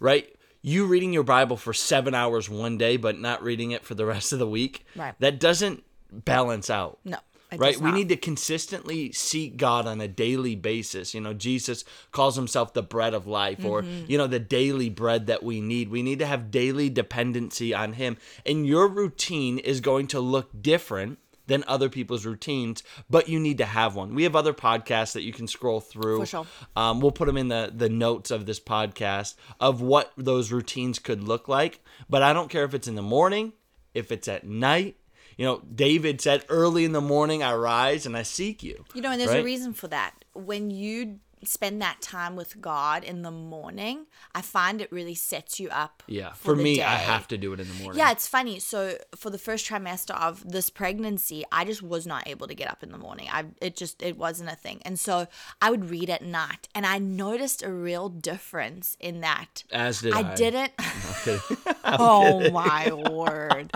right? 0.00 0.34
You 0.62 0.86
reading 0.86 1.12
your 1.12 1.22
Bible 1.22 1.56
for 1.56 1.72
seven 1.72 2.14
hours 2.14 2.48
one 2.48 2.78
day, 2.78 2.96
but 2.96 3.18
not 3.20 3.42
reading 3.42 3.70
it 3.72 3.84
for 3.84 3.94
the 3.94 4.06
rest 4.14 4.32
of 4.32 4.38
the 4.38 4.48
week, 4.48 4.86
Right. 4.96 5.14
that 5.20 5.38
doesn't 5.38 5.84
balance 6.10 6.70
out. 6.70 6.98
No. 7.04 7.18
It 7.50 7.58
right? 7.60 7.80
we 7.80 7.90
need 7.92 8.08
to 8.10 8.16
consistently 8.16 9.12
seek 9.12 9.56
god 9.56 9.86
on 9.86 10.00
a 10.00 10.08
daily 10.08 10.54
basis. 10.56 11.14
You 11.14 11.20
know 11.20 11.34
jesus 11.34 11.84
calls 12.12 12.36
himself 12.36 12.72
the 12.74 12.82
bread 12.82 13.14
of 13.14 13.26
life 13.26 13.64
or 13.64 13.82
Mm-hmm. 13.82 14.04
you 14.10 14.18
know 14.18 14.26
the 14.26 14.38
daily 14.40 14.90
bread 14.90 15.26
that 15.26 15.42
we 15.42 15.60
need. 15.60 15.88
We 15.88 16.02
need 16.02 16.18
to 16.18 16.26
have 16.26 16.50
daily 16.50 16.90
dependency 16.90 17.72
on 17.74 17.94
him. 17.94 18.16
And 18.44 18.66
your 18.66 18.88
routine 18.88 19.58
is 19.58 19.80
going 19.80 20.06
to 20.08 20.20
look 20.20 20.50
different 20.62 21.18
than 21.46 21.64
other 21.66 21.88
people's 21.88 22.26
routines 22.26 22.82
but 23.08 23.26
you 23.28 23.40
need 23.40 23.56
to 23.58 23.64
have 23.64 23.94
one. 23.94 24.14
We 24.14 24.24
have 24.24 24.36
other 24.36 24.52
podcasts 24.52 25.14
that 25.14 25.22
you 25.22 25.32
can 25.32 25.46
scroll 25.48 25.80
through. 25.80 26.26
Sure. 26.26 26.46
um, 26.76 27.00
we'll 27.00 27.10
put 27.12 27.26
them 27.26 27.38
in 27.38 27.48
the 27.48 27.72
the 27.74 27.88
notes 27.88 28.30
of 28.30 28.44
this 28.44 28.60
podcast 28.60 29.34
of 29.58 29.80
what 29.80 30.12
those 30.18 30.52
routines 30.52 30.98
could 30.98 31.22
look 31.26 31.48
like. 31.48 31.80
But 32.10 32.22
i 32.22 32.32
don't 32.34 32.50
care 32.50 32.64
if 32.64 32.74
it's 32.74 32.88
in 32.88 32.94
the 32.96 33.02
morning 33.02 33.52
if 33.94 34.12
it's 34.12 34.28
at 34.28 34.44
night 34.46 34.96
you 35.38 35.46
know, 35.46 35.62
David 35.74 36.20
said, 36.20 36.44
"Early 36.48 36.84
in 36.84 36.92
the 36.92 37.00
morning 37.00 37.42
I 37.42 37.54
rise 37.54 38.04
and 38.04 38.16
I 38.16 38.22
seek 38.22 38.62
you." 38.62 38.84
You 38.92 39.00
know, 39.00 39.12
and 39.12 39.20
there's 39.20 39.30
a 39.30 39.42
reason 39.42 39.72
for 39.72 39.88
that. 39.88 40.12
When 40.34 40.70
you 40.70 41.20
spend 41.44 41.80
that 41.82 42.00
time 42.00 42.36
with 42.36 42.60
God 42.60 43.04
in 43.04 43.22
the 43.22 43.30
morning, 43.30 44.06
I 44.34 44.42
find 44.42 44.80
it 44.80 44.90
really 44.90 45.14
sets 45.14 45.60
you 45.60 45.68
up. 45.68 46.02
Yeah, 46.06 46.32
for, 46.32 46.54
for, 46.54 46.56
me, 46.56 46.82
I 46.82 46.96
have 46.96 47.28
to 47.28 47.38
do 47.38 47.52
it 47.52 47.60
in 47.60 47.68
the 47.68 47.74
morning. 47.74 47.98
Yeah, 47.98 48.10
it's 48.10 48.26
funny. 48.26 48.58
So 48.58 48.96
for 49.14 49.30
the 49.30 49.38
first 49.38 49.68
trimester 49.68 50.20
of 50.20 50.48
this 50.50 50.70
pregnancy, 50.70 51.44
I 51.52 51.64
just 51.64 51.82
was 51.82 52.06
not 52.06 52.26
able 52.26 52.48
to 52.48 52.54
get 52.54 52.68
up 52.68 52.82
in 52.82 52.90
the 52.90 52.98
morning. 52.98 53.28
I 53.30 53.46
it 53.60 53.76
just 53.76 54.02
it 54.02 54.16
wasn't 54.16 54.50
a 54.50 54.56
thing. 54.56 54.80
And 54.84 54.98
so 54.98 55.28
I 55.62 55.70
would 55.70 55.90
read 55.90 56.10
at 56.10 56.22
night 56.22 56.68
and 56.74 56.86
I 56.86 56.98
noticed 56.98 57.62
a 57.62 57.72
real 57.72 58.08
difference 58.08 58.96
in 59.00 59.20
that. 59.20 59.64
as 59.70 60.00
did 60.00 60.12
I. 60.12 60.32
I 60.32 60.34
didn't. 60.34 60.72
Oh 61.84 62.50
my 62.50 62.92
word. 62.92 63.72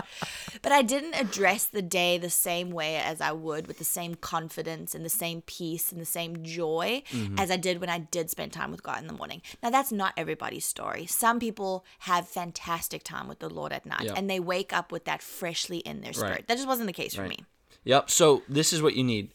But 0.61 0.71
I 0.71 0.81
didn't 0.81 1.15
address 1.15 1.65
the 1.65 1.81
day 1.81 2.17
the 2.17 2.29
same 2.29 2.69
way 2.71 2.97
as 2.97 3.19
I 3.21 3.31
would 3.31 3.67
with 3.67 3.77
the 3.77 3.83
same 3.83 4.15
confidence 4.15 4.93
and 4.95 5.03
the 5.03 5.09
same 5.09 5.41
peace 5.41 5.91
and 5.91 5.99
the 5.99 6.05
same 6.05 6.43
joy 6.43 7.03
Mm-hmm. 7.11 7.39
as 7.39 7.49
I 7.51 7.57
did 7.57 7.79
when 7.81 7.89
I 7.89 7.99
did 7.99 8.29
spend 8.29 8.53
time 8.53 8.71
with 8.71 8.83
God 8.83 8.99
in 9.01 9.07
the 9.07 9.13
morning. 9.13 9.41
Now, 9.61 9.69
that's 9.69 9.91
not 9.91 10.13
everybody's 10.17 10.65
story. 10.65 11.05
Some 11.05 11.39
people 11.39 11.85
have 11.99 12.27
fantastic 12.27 13.03
time 13.03 13.27
with 13.27 13.39
the 13.39 13.49
Lord 13.49 13.71
at 13.73 13.85
night 13.85 14.03
Yeah. 14.03 14.13
and 14.15 14.29
they 14.29 14.39
wake 14.39 14.73
up 14.73 14.91
with 14.91 15.05
that 15.05 15.21
freshly 15.21 15.79
in 15.79 16.01
their 16.01 16.13
spirit. 16.13 16.45
That 16.47 16.55
just 16.55 16.67
wasn't 16.67 16.87
the 16.87 16.93
case 16.93 17.15
for 17.15 17.27
me. 17.27 17.39
Yep. 17.85 18.09
So 18.09 18.43
this 18.47 18.71
is 18.73 18.81
what 18.81 18.95
you 18.95 19.03
need: 19.03 19.31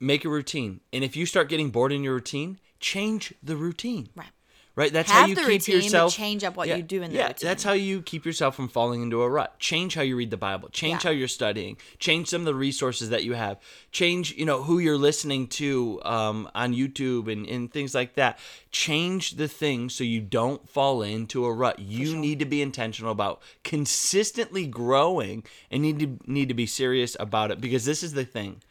make 0.00 0.24
a 0.24 0.28
routine, 0.28 0.80
and 0.92 1.04
if 1.04 1.16
you 1.16 1.26
start 1.26 1.48
getting 1.48 1.70
bored 1.70 1.92
in 1.92 2.02
your 2.02 2.14
routine, 2.14 2.58
change 2.80 3.32
the 3.42 3.56
routine. 3.56 4.08
Right. 4.14 4.26
Right. 4.74 4.90
That's 4.90 5.10
how 5.10 5.26
you 5.26 5.34
the 5.34 5.42
keep 5.42 5.48
routine, 5.50 5.74
yourself. 5.82 6.14
change 6.14 6.44
up 6.44 6.56
what 6.56 6.66
yeah, 6.66 6.76
you 6.76 6.82
do 6.82 7.02
in 7.02 7.10
the 7.10 7.16
yeah, 7.16 7.26
routine. 7.28 7.46
that's 7.46 7.62
how 7.62 7.72
you 7.72 8.00
keep 8.00 8.24
yourself 8.24 8.56
from 8.56 8.68
falling 8.68 9.02
into 9.02 9.20
a 9.20 9.28
rut. 9.28 9.58
Change 9.58 9.94
how 9.94 10.00
you 10.00 10.16
read 10.16 10.30
the 10.30 10.38
Bible. 10.38 10.70
Change 10.70 11.04
Yeah. 11.04 11.10
how 11.10 11.14
you're 11.14 11.28
studying. 11.28 11.76
Change 11.98 12.28
some 12.28 12.40
of 12.40 12.46
the 12.46 12.54
resources 12.54 13.10
that 13.10 13.22
you 13.22 13.34
have. 13.34 13.60
Change, 13.90 14.32
you 14.34 14.46
know, 14.46 14.62
who 14.62 14.78
you're 14.78 14.96
listening 14.96 15.46
to 15.48 16.00
um, 16.04 16.48
on 16.54 16.72
YouTube 16.72 17.30
and, 17.30 17.46
and 17.46 17.70
things 17.70 17.94
like 17.94 18.14
that. 18.14 18.38
Change 18.70 19.32
the 19.32 19.46
things 19.46 19.94
so 19.94 20.04
you 20.04 20.22
don't 20.22 20.66
fall 20.66 21.02
into 21.02 21.44
a 21.44 21.52
rut. 21.52 21.78
You 21.78 22.16
need 22.16 22.38
to 22.38 22.46
be 22.46 22.62
intentional 22.62 23.12
about 23.12 23.42
consistently 23.64 24.66
growing 24.66 25.44
and 25.70 25.82
need 25.82 25.98
to 25.98 26.18
need 26.30 26.48
to 26.48 26.54
be 26.54 26.64
serious 26.66 27.14
about 27.20 27.50
it 27.50 27.60
because 27.60 27.84
this 27.84 28.02
is 28.02 28.14
the 28.14 28.24
thing 28.24 28.62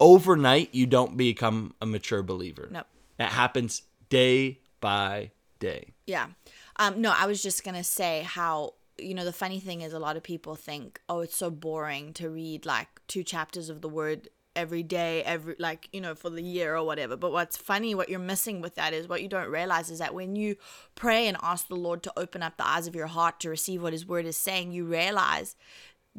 overnight 0.00 0.74
you 0.74 0.86
don't 0.86 1.18
become 1.18 1.74
a 1.82 1.84
mature 1.86 2.22
believer. 2.22 2.68
Nope. 2.70 2.86
That 3.18 3.32
happens 3.32 3.82
day 4.08 4.60
by 4.80 5.30
day. 5.60 5.92
Yeah. 6.06 6.28
Um, 6.76 7.00
no, 7.00 7.14
I 7.16 7.26
was 7.26 7.42
just 7.42 7.64
gonna 7.64 7.84
say 7.84 8.22
how 8.22 8.74
you 8.98 9.14
know 9.14 9.24
the 9.24 9.32
funny 9.32 9.60
thing 9.60 9.80
is 9.80 9.92
a 9.92 9.98
lot 9.98 10.16
of 10.16 10.22
people 10.22 10.56
think, 10.56 11.00
oh, 11.08 11.20
it's 11.20 11.36
so 11.36 11.50
boring 11.50 12.12
to 12.14 12.28
read 12.28 12.66
like 12.66 12.88
two 13.06 13.22
chapters 13.22 13.70
of 13.70 13.80
the 13.80 13.88
word 13.88 14.28
every 14.56 14.82
day, 14.82 15.22
every 15.22 15.54
like 15.58 15.88
you 15.92 16.00
know 16.00 16.14
for 16.14 16.30
the 16.30 16.42
year 16.42 16.74
or 16.76 16.84
whatever. 16.84 17.16
But 17.16 17.32
what's 17.32 17.56
funny, 17.56 17.94
what 17.94 18.08
you're 18.08 18.18
missing 18.18 18.60
with 18.60 18.74
that 18.74 18.92
is 18.92 19.08
what 19.08 19.22
you 19.22 19.28
don't 19.28 19.50
realize 19.50 19.90
is 19.90 20.00
that 20.00 20.14
when 20.14 20.36
you 20.36 20.56
pray 20.94 21.28
and 21.28 21.36
ask 21.42 21.68
the 21.68 21.76
Lord 21.76 22.02
to 22.04 22.12
open 22.16 22.42
up 22.42 22.56
the 22.56 22.66
eyes 22.66 22.86
of 22.86 22.94
your 22.94 23.06
heart 23.06 23.40
to 23.40 23.50
receive 23.50 23.82
what 23.82 23.92
His 23.92 24.06
Word 24.06 24.26
is 24.26 24.36
saying, 24.36 24.72
you 24.72 24.84
realize 24.84 25.56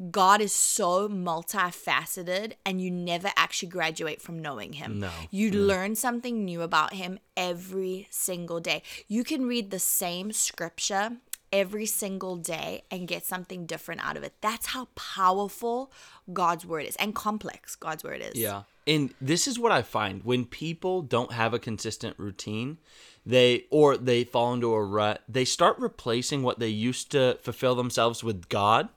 God 0.10 0.40
is 0.42 0.54
so 0.54 1.10
multifaceted 1.10 2.54
and 2.66 2.82
you 2.82 2.90
never 2.90 3.30
actually 3.36 3.70
graduate 3.70 4.22
from 4.22 4.40
knowing 4.40 4.74
him. 4.74 5.02
No. 5.02 5.12
You 5.30 5.52
learn 5.52 5.96
something 5.96 6.46
new 6.46 6.62
about 6.62 6.94
him 6.94 7.20
every 7.36 8.08
single 8.10 8.60
day. 8.60 8.84
You 9.08 9.24
can 9.24 9.46
read 9.46 9.70
the 9.70 9.80
same 9.80 10.32
scripture 10.32 11.18
every 11.52 11.86
single 11.86 12.38
day 12.38 12.84
and 12.90 13.08
get 13.08 13.26
something 13.26 13.66
different 13.66 14.06
out 14.06 14.16
of 14.16 14.24
it. 14.24 14.34
That's 14.40 14.68
how 14.68 14.88
powerful 14.96 15.92
God's 16.32 16.66
word 16.66 16.86
is 16.86 16.96
and 16.96 17.14
complex 17.14 17.76
God's 17.76 18.04
word 18.04 18.22
is. 18.22 18.36
Yeah. 18.36 18.64
And 18.88 19.14
this 19.20 19.48
is 19.48 19.60
what 19.60 19.74
I 19.74 19.82
find 19.82 20.24
when 20.24 20.46
people 20.46 21.02
don't 21.02 21.34
have 21.34 21.54
a 21.54 21.60
consistent 21.60 22.18
routine, 22.18 22.78
they 23.26 23.66
or 23.70 23.98
they 23.98 24.24
fall 24.24 24.54
into 24.54 24.74
a 24.74 24.84
rut, 24.84 25.22
they 25.28 25.46
start 25.46 25.78
replacing 25.78 26.42
what 26.44 26.60
they 26.60 26.70
used 26.70 27.12
to 27.12 27.38
fulfill 27.42 27.76
themselves 27.76 28.24
with 28.24 28.48
God 28.48 28.90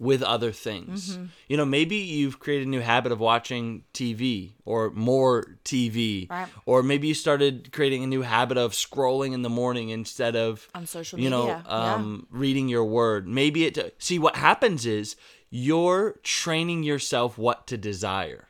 with 0.00 0.22
other 0.22 0.50
things. 0.50 1.12
Mm-hmm. 1.12 1.24
You 1.48 1.56
know, 1.58 1.66
maybe 1.66 1.96
you've 1.96 2.38
created 2.40 2.66
a 2.66 2.70
new 2.70 2.80
habit 2.80 3.12
of 3.12 3.20
watching 3.20 3.84
TV 3.94 4.52
or 4.64 4.90
more 4.90 5.58
TV. 5.64 6.28
Right. 6.30 6.48
Or 6.64 6.82
maybe 6.82 7.06
you 7.08 7.14
started 7.14 7.70
creating 7.70 8.02
a 8.02 8.06
new 8.06 8.22
habit 8.22 8.56
of 8.56 8.72
scrolling 8.72 9.34
in 9.34 9.42
the 9.42 9.50
morning 9.50 9.90
instead 9.90 10.34
of 10.36 10.66
On 10.74 10.86
social 10.86 11.18
media. 11.18 11.24
you 11.26 11.30
know, 11.30 11.42
media, 11.42 11.64
yeah. 11.68 11.94
um, 11.94 12.26
reading 12.30 12.68
your 12.68 12.84
word. 12.86 13.28
Maybe 13.28 13.66
it 13.66 13.94
see 13.98 14.18
what 14.18 14.36
happens 14.36 14.86
is 14.86 15.16
you're 15.50 16.16
training 16.22 16.82
yourself 16.82 17.36
what 17.36 17.66
to 17.66 17.76
desire. 17.76 18.46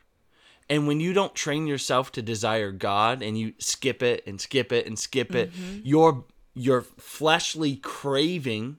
And 0.69 0.87
when 0.87 1.01
you 1.01 1.11
don't 1.11 1.35
train 1.35 1.67
yourself 1.67 2.13
to 2.13 2.21
desire 2.21 2.71
God 2.71 3.21
and 3.21 3.37
you 3.37 3.53
skip 3.57 4.01
it 4.01 4.23
and 4.25 4.39
skip 4.39 4.71
it 4.71 4.87
and 4.87 4.97
skip 4.97 5.35
it, 5.35 5.51
Mm-hmm. 5.51 5.79
your 5.83 6.23
your 6.53 6.81
fleshly 6.81 7.75
craving 7.77 8.77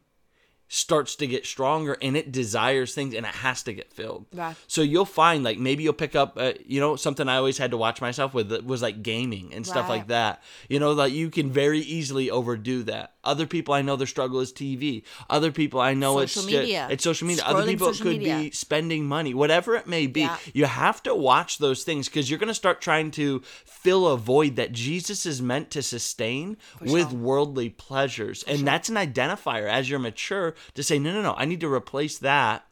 starts 0.75 1.17
to 1.17 1.27
get 1.27 1.45
stronger 1.45 1.99
and 2.01 2.17
it 2.17 2.33
desires 2.33 2.95
things 2.95 3.13
and 3.15 3.27
it 3.27 3.35
has 3.35 3.63
to 3.63 3.75
get 3.75 3.93
filled. 3.93 4.25
Right. 4.33 4.57
So 4.67 4.81
you'll 4.81 5.05
find 5.05 5.45
like 5.45 5.59
maybe 5.59 5.83
you'll 5.83 5.93
pick 5.93 6.17
up 6.17 6.33
uh, 6.41 6.55
you 6.65 6.81
know 6.81 6.97
something 6.97 7.29
I 7.29 7.37
always 7.37 7.59
had 7.59 7.73
to 7.73 7.77
watch 7.77 8.01
myself 8.01 8.33
with 8.33 8.51
was 8.65 8.81
like 8.81 9.03
gaming 9.03 9.53
and 9.53 9.67
stuff 9.67 9.83
Right. 9.91 9.99
like 9.99 10.07
that. 10.07 10.43
You 10.71 10.81
know 10.81 10.93
like 10.93 11.13
you 11.13 11.29
can 11.29 11.51
very 11.51 11.81
easily 11.81 12.31
overdo 12.31 12.85
that. 12.85 13.13
Other 13.23 13.47
people 13.47 13.75
I 13.75 13.83
know 13.83 13.97
their 13.97 14.07
struggle 14.07 14.41
is 14.41 14.51
TV. 14.51 15.03
Other 15.29 15.53
people 15.53 15.79
I 15.79 15.93
know 15.93 16.15
Social 16.25 16.43
it's 16.45 16.53
media. 16.53 16.89
it's 16.91 17.05
social 17.05 17.29
media. 17.29 17.45
Other 17.45 17.67
people 17.67 17.89
it 17.91 17.99
could 17.99 18.19
media. 18.19 18.37
be 18.39 18.51
spending 18.53 19.05
money, 19.05 19.35
whatever 19.35 19.75
it 19.75 19.87
may 19.87 20.07
be. 20.07 20.21
Yeah. 20.23 20.39
You 20.55 20.65
have 20.65 21.03
to 21.03 21.15
watch 21.15 21.59
those 21.59 21.85
things 21.85 22.09
because 22.09 22.31
you're 22.31 22.39
going 22.39 22.49
to 22.49 22.55
start 22.55 22.81
trying 22.81 23.11
to 23.13 23.41
fill 23.67 24.09
a 24.09 24.17
void 24.17 24.57
that 24.57 24.73
Jesus 24.73 25.27
is 25.27 25.43
meant 25.43 25.71
to 25.73 25.83
sustain 25.83 26.57
with 26.81 27.11
sure. 27.11 27.19
worldly 27.19 27.69
pleasures. 27.69 28.43
and 28.45 28.67
that's 28.67 28.89
an 28.89 28.95
identifier 28.97 29.69
as 29.69 29.91
you're 29.91 29.99
mature 29.99 30.55
to 30.75 30.83
say, 30.83 30.99
no, 30.99 31.13
no, 31.13 31.23
no, 31.23 31.35
I 31.37 31.45
need 31.45 31.61
to 31.61 31.73
replace 31.73 32.19
that 32.19 32.67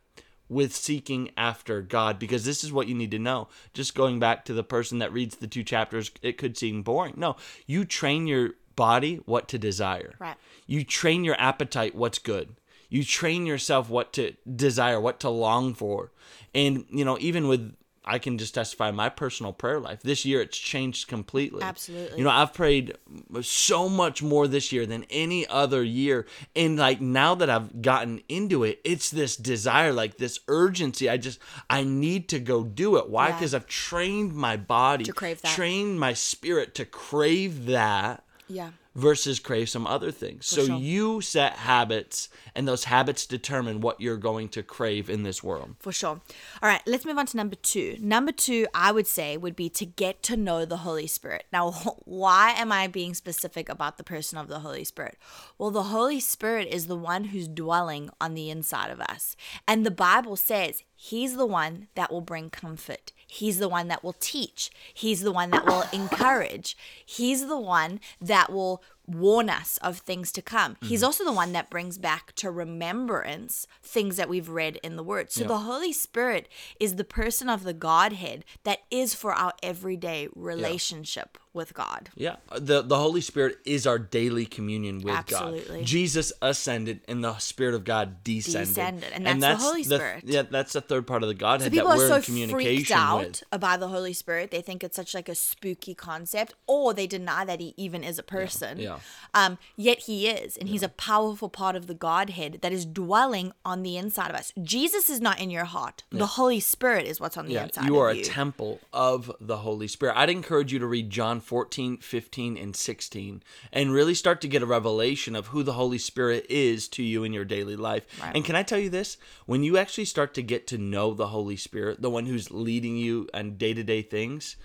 with 0.48 0.74
seeking 0.74 1.30
after 1.36 1.80
God 1.80 2.18
because 2.18 2.44
this 2.44 2.64
is 2.64 2.72
what 2.72 2.88
you 2.88 2.94
need 2.94 3.12
to 3.12 3.18
know. 3.18 3.48
Just 3.72 3.94
going 3.94 4.18
back 4.18 4.44
to 4.46 4.52
the 4.52 4.64
person 4.64 4.98
that 4.98 5.12
reads 5.12 5.36
the 5.36 5.46
two 5.46 5.62
chapters, 5.62 6.10
it 6.22 6.38
could 6.38 6.58
seem 6.58 6.82
boring. 6.82 7.14
No, 7.16 7.36
you 7.66 7.84
train 7.84 8.26
your 8.26 8.50
body 8.74 9.20
what 9.26 9.46
to 9.48 9.58
desire. 9.58 10.14
Right. 10.18 10.36
You 10.66 10.84
train 10.84 11.22
your 11.24 11.40
appetite 11.40 11.94
what's 11.94 12.18
good. 12.18 12.56
You 12.88 13.04
train 13.04 13.46
yourself 13.46 13.88
what 13.88 14.12
to 14.14 14.34
desire, 14.52 15.00
what 15.00 15.20
to 15.20 15.30
long 15.30 15.74
for. 15.74 16.10
And, 16.52 16.84
you 16.90 17.04
know, 17.04 17.16
even 17.20 17.46
with, 17.46 17.76
I 18.10 18.18
can 18.18 18.38
just 18.38 18.54
testify 18.54 18.90
my 18.90 19.08
personal 19.08 19.52
prayer 19.52 19.78
life. 19.78 20.02
This 20.02 20.24
year 20.24 20.40
it's 20.40 20.58
changed 20.58 21.06
completely. 21.06 21.62
Absolutely. 21.62 22.18
You 22.18 22.24
know, 22.24 22.30
I've 22.30 22.52
prayed 22.52 22.96
so 23.42 23.88
much 23.88 24.20
more 24.20 24.48
this 24.48 24.72
year 24.72 24.84
than 24.84 25.04
any 25.10 25.46
other 25.46 25.84
year. 25.84 26.26
And 26.56 26.76
like 26.76 27.00
now 27.00 27.36
that 27.36 27.48
I've 27.48 27.82
gotten 27.82 28.20
into 28.28 28.64
it, 28.64 28.80
it's 28.82 29.10
this 29.10 29.36
desire, 29.36 29.92
like 29.92 30.16
this 30.16 30.40
urgency. 30.48 31.08
I 31.08 31.18
just, 31.18 31.38
I 31.68 31.84
need 31.84 32.28
to 32.30 32.40
go 32.40 32.64
do 32.64 32.96
it. 32.96 33.08
Why? 33.08 33.28
Yeah. 33.28 33.34
Because 33.34 33.54
I've 33.54 33.68
trained 33.68 34.34
my 34.34 34.56
body, 34.56 35.04
To 35.04 35.12
crave 35.12 35.40
that. 35.42 35.54
trained 35.54 36.00
my 36.00 36.12
spirit 36.12 36.74
to 36.74 36.84
crave 36.84 37.66
that 37.66 38.24
Yeah. 38.48 38.70
Versus 38.94 39.38
crave 39.38 39.68
some 39.68 39.86
other 39.86 40.10
things. 40.10 40.46
so 40.46 40.66
sure. 40.66 40.76
you 40.76 41.20
set 41.20 41.54
habits, 41.54 42.28
and 42.54 42.66
those 42.66 42.84
habits 42.84 43.26
determine 43.26 43.80
what 43.80 44.00
you're 44.00 44.16
going 44.16 44.48
to 44.48 44.62
crave 44.62 45.08
in 45.08 45.22
this 45.22 45.42
world. 45.42 45.76
For 45.78 45.92
sure. 45.92 46.20
All 46.62 46.68
right, 46.68 46.82
let's 46.86 47.04
move 47.04 47.18
on 47.18 47.26
to 47.26 47.36
number 47.36 47.56
two. 47.56 47.96
Number 48.00 48.32
two, 48.32 48.66
I 48.74 48.92
would 48.92 49.06
say, 49.06 49.36
would 49.36 49.56
be 49.56 49.68
to 49.70 49.86
get 49.86 50.22
to 50.24 50.36
know 50.36 50.64
the 50.64 50.78
Holy 50.78 51.06
Spirit. 51.06 51.44
Now, 51.52 51.70
why 52.04 52.50
am 52.52 52.72
I 52.72 52.86
being 52.86 53.14
specific 53.14 53.68
about 53.68 53.96
the 53.96 54.04
person 54.04 54.38
of 54.38 54.48
the 54.48 54.60
Holy 54.60 54.84
Spirit? 54.84 55.16
Well, 55.58 55.70
the 55.70 55.84
Holy 55.84 56.20
Spirit 56.20 56.68
is 56.68 56.86
the 56.86 56.96
one 56.96 57.24
who's 57.24 57.48
dwelling 57.48 58.10
on 58.20 58.34
the 58.34 58.50
inside 58.50 58.90
of 58.90 59.00
us. 59.00 59.36
And 59.68 59.86
the 59.86 59.90
Bible 59.90 60.36
says 60.36 60.82
he's 61.02 61.34
the 61.34 61.46
one 61.46 61.88
that 61.94 62.12
will 62.12 62.20
bring 62.20 62.50
comfort. 62.50 63.12
He's 63.26 63.58
the 63.58 63.70
one 63.70 63.88
that 63.88 64.04
will 64.04 64.12
teach. 64.12 64.70
He's 64.92 65.22
the 65.22 65.32
one 65.32 65.50
that 65.50 65.64
will 65.64 65.84
encourage. 65.94 66.76
He's 67.06 67.46
the 67.46 67.58
one 67.58 68.00
that 68.20 68.52
will 68.52 68.82
warn 69.06 69.48
us 69.48 69.78
of 69.78 69.98
things 69.98 70.30
to 70.32 70.42
come. 70.42 70.76
He's 70.82 71.00
mm-hmm. 71.00 71.06
also 71.06 71.24
the 71.24 71.32
one 71.32 71.52
that 71.52 71.70
brings 71.70 71.96
back 71.96 72.34
to 72.34 72.50
remembrance 72.50 73.66
things 73.82 74.18
that 74.18 74.28
we've 74.28 74.50
read 74.50 74.78
in 74.82 74.96
the 74.96 75.02
Word. 75.02 75.32
So 75.32 75.40
Yeah. 75.40 75.48
the 75.48 75.58
Holy 75.60 75.92
Spirit 75.92 76.48
is 76.78 76.96
the 76.96 77.04
person 77.04 77.48
of 77.48 77.64
the 77.64 77.72
Godhead 77.72 78.44
that 78.64 78.80
is 78.90 79.14
for 79.14 79.32
our 79.32 79.54
everyday 79.62 80.28
relationship 80.36 81.38
with 81.52 81.74
God. 81.74 82.10
Yeah, 82.14 82.36
the 82.56 82.82
the 82.82 82.96
Holy 82.96 83.20
Spirit 83.20 83.58
is 83.64 83.86
our 83.86 83.98
daily 83.98 84.46
communion 84.46 85.00
with 85.00 85.14
Absolutely. 85.14 85.78
God. 85.78 85.86
Jesus 85.86 86.32
ascended, 86.40 87.00
and 87.08 87.24
the 87.24 87.36
Spirit 87.38 87.74
of 87.74 87.84
God 87.84 88.22
descended. 88.22 88.68
Descended, 88.68 89.12
and 89.12 89.42
that's 89.42 89.60
the 89.62 89.66
Holy 89.68 89.82
Spirit. 89.82 90.24
yeah, 90.26 90.42
that's 90.42 90.72
the 90.74 90.80
third 90.80 91.06
part 91.06 91.22
of 91.22 91.28
the 91.28 91.34
Godhead 91.34 91.72
So 91.72 91.76
that 91.76 91.86
are 91.86 91.96
we're 91.96 92.08
so 92.08 92.16
in 92.16 92.22
freaked 92.22 92.50
communication 92.50 92.96
out 92.96 93.18
with. 93.26 93.42
about 93.50 93.80
the 93.80 93.88
Holy 93.88 94.12
Spirit. 94.12 94.50
They 94.50 94.60
think 94.62 94.84
it's 94.84 94.96
such 94.96 95.12
like 95.14 95.28
a 95.28 95.34
spooky 95.34 95.94
concept, 95.94 96.54
or 96.66 96.94
they 96.94 97.06
deny 97.06 97.44
that 97.44 97.58
he 97.60 97.74
even 97.76 98.04
is 98.04 98.18
a 98.18 98.22
person. 98.22 98.78
yeah. 98.78 98.98
Um, 99.34 99.58
yet 99.76 100.00
he 100.00 100.28
is, 100.28 100.56
and 100.56 100.68
he's 100.68 100.82
a 100.82 100.88
powerful 100.88 101.48
part 101.48 101.74
of 101.76 101.86
the 101.88 101.94
Godhead 101.94 102.58
that 102.62 102.72
is 102.72 102.84
dwelling 102.84 103.52
on 103.64 103.82
the 103.82 103.96
inside 103.96 104.30
of 104.30 104.36
us. 104.36 104.52
Jesus 104.62 105.10
is 105.10 105.20
not 105.20 105.40
in 105.40 105.50
your 105.50 105.64
heart. 105.64 106.04
The 106.10 106.26
Holy 106.26 106.60
Spirit 106.60 107.06
is 107.06 107.20
what's 107.20 107.36
on 107.36 107.46
the 107.46 107.54
Yeah, 107.54 107.64
inside 107.64 107.86
you 107.86 107.98
are 107.98 108.10
of 108.10 108.16
a 108.16 108.18
you. 108.18 108.24
temple 108.24 108.80
of 108.92 109.30
the 109.40 109.58
Holy 109.58 109.88
Spirit. 109.88 110.16
I'd 110.16 110.30
encourage 110.30 110.72
you 110.72 110.78
to 110.80 110.86
read 110.86 111.10
John 111.40 111.46
14, 111.46 111.96
15, 111.98 112.56
and 112.58 112.76
16 112.76 113.42
and 113.72 113.92
really 113.92 114.14
start 114.14 114.42
to 114.42 114.48
get 114.48 114.62
a 114.62 114.66
revelation 114.66 115.34
of 115.34 115.48
who 115.48 115.62
the 115.62 115.72
Holy 115.72 115.96
Spirit 115.96 116.44
is 116.50 116.86
to 116.88 117.02
you 117.02 117.24
in 117.24 117.32
your 117.32 117.46
daily 117.46 117.76
life. 117.76 118.06
Right. 118.20 118.36
And 118.36 118.44
can 118.44 118.56
I 118.56 118.62
tell 118.62 118.78
you 118.78 118.90
this? 118.90 119.16
When 119.46 119.62
you 119.62 119.78
actually 119.78 120.04
start 120.04 120.34
to 120.34 120.42
get 120.42 120.66
to 120.66 120.78
know 120.78 121.14
the 121.14 121.28
Holy 121.28 121.56
Spirit, 121.56 122.02
the 122.02 122.10
one 122.10 122.26
who's 122.26 122.50
leading 122.50 122.96
you 122.96 123.26
on 123.32 123.56
day 123.56 123.72
to 123.72 123.82
day 123.82 124.02
things, 124.02 124.56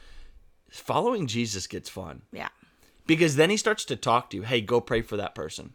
following 0.69 1.27
Jesus 1.27 1.65
gets 1.65 1.89
fun 1.89 2.23
yeah. 2.33 2.49
because 3.07 3.37
then 3.37 3.49
he 3.49 3.57
starts 3.57 3.85
to 3.85 3.95
talk 3.95 4.29
to 4.29 4.37
you. 4.37 4.43
Hey, 4.43 4.59
go 4.59 4.81
pray 4.81 5.01
for 5.01 5.15
that 5.15 5.33
person. 5.33 5.73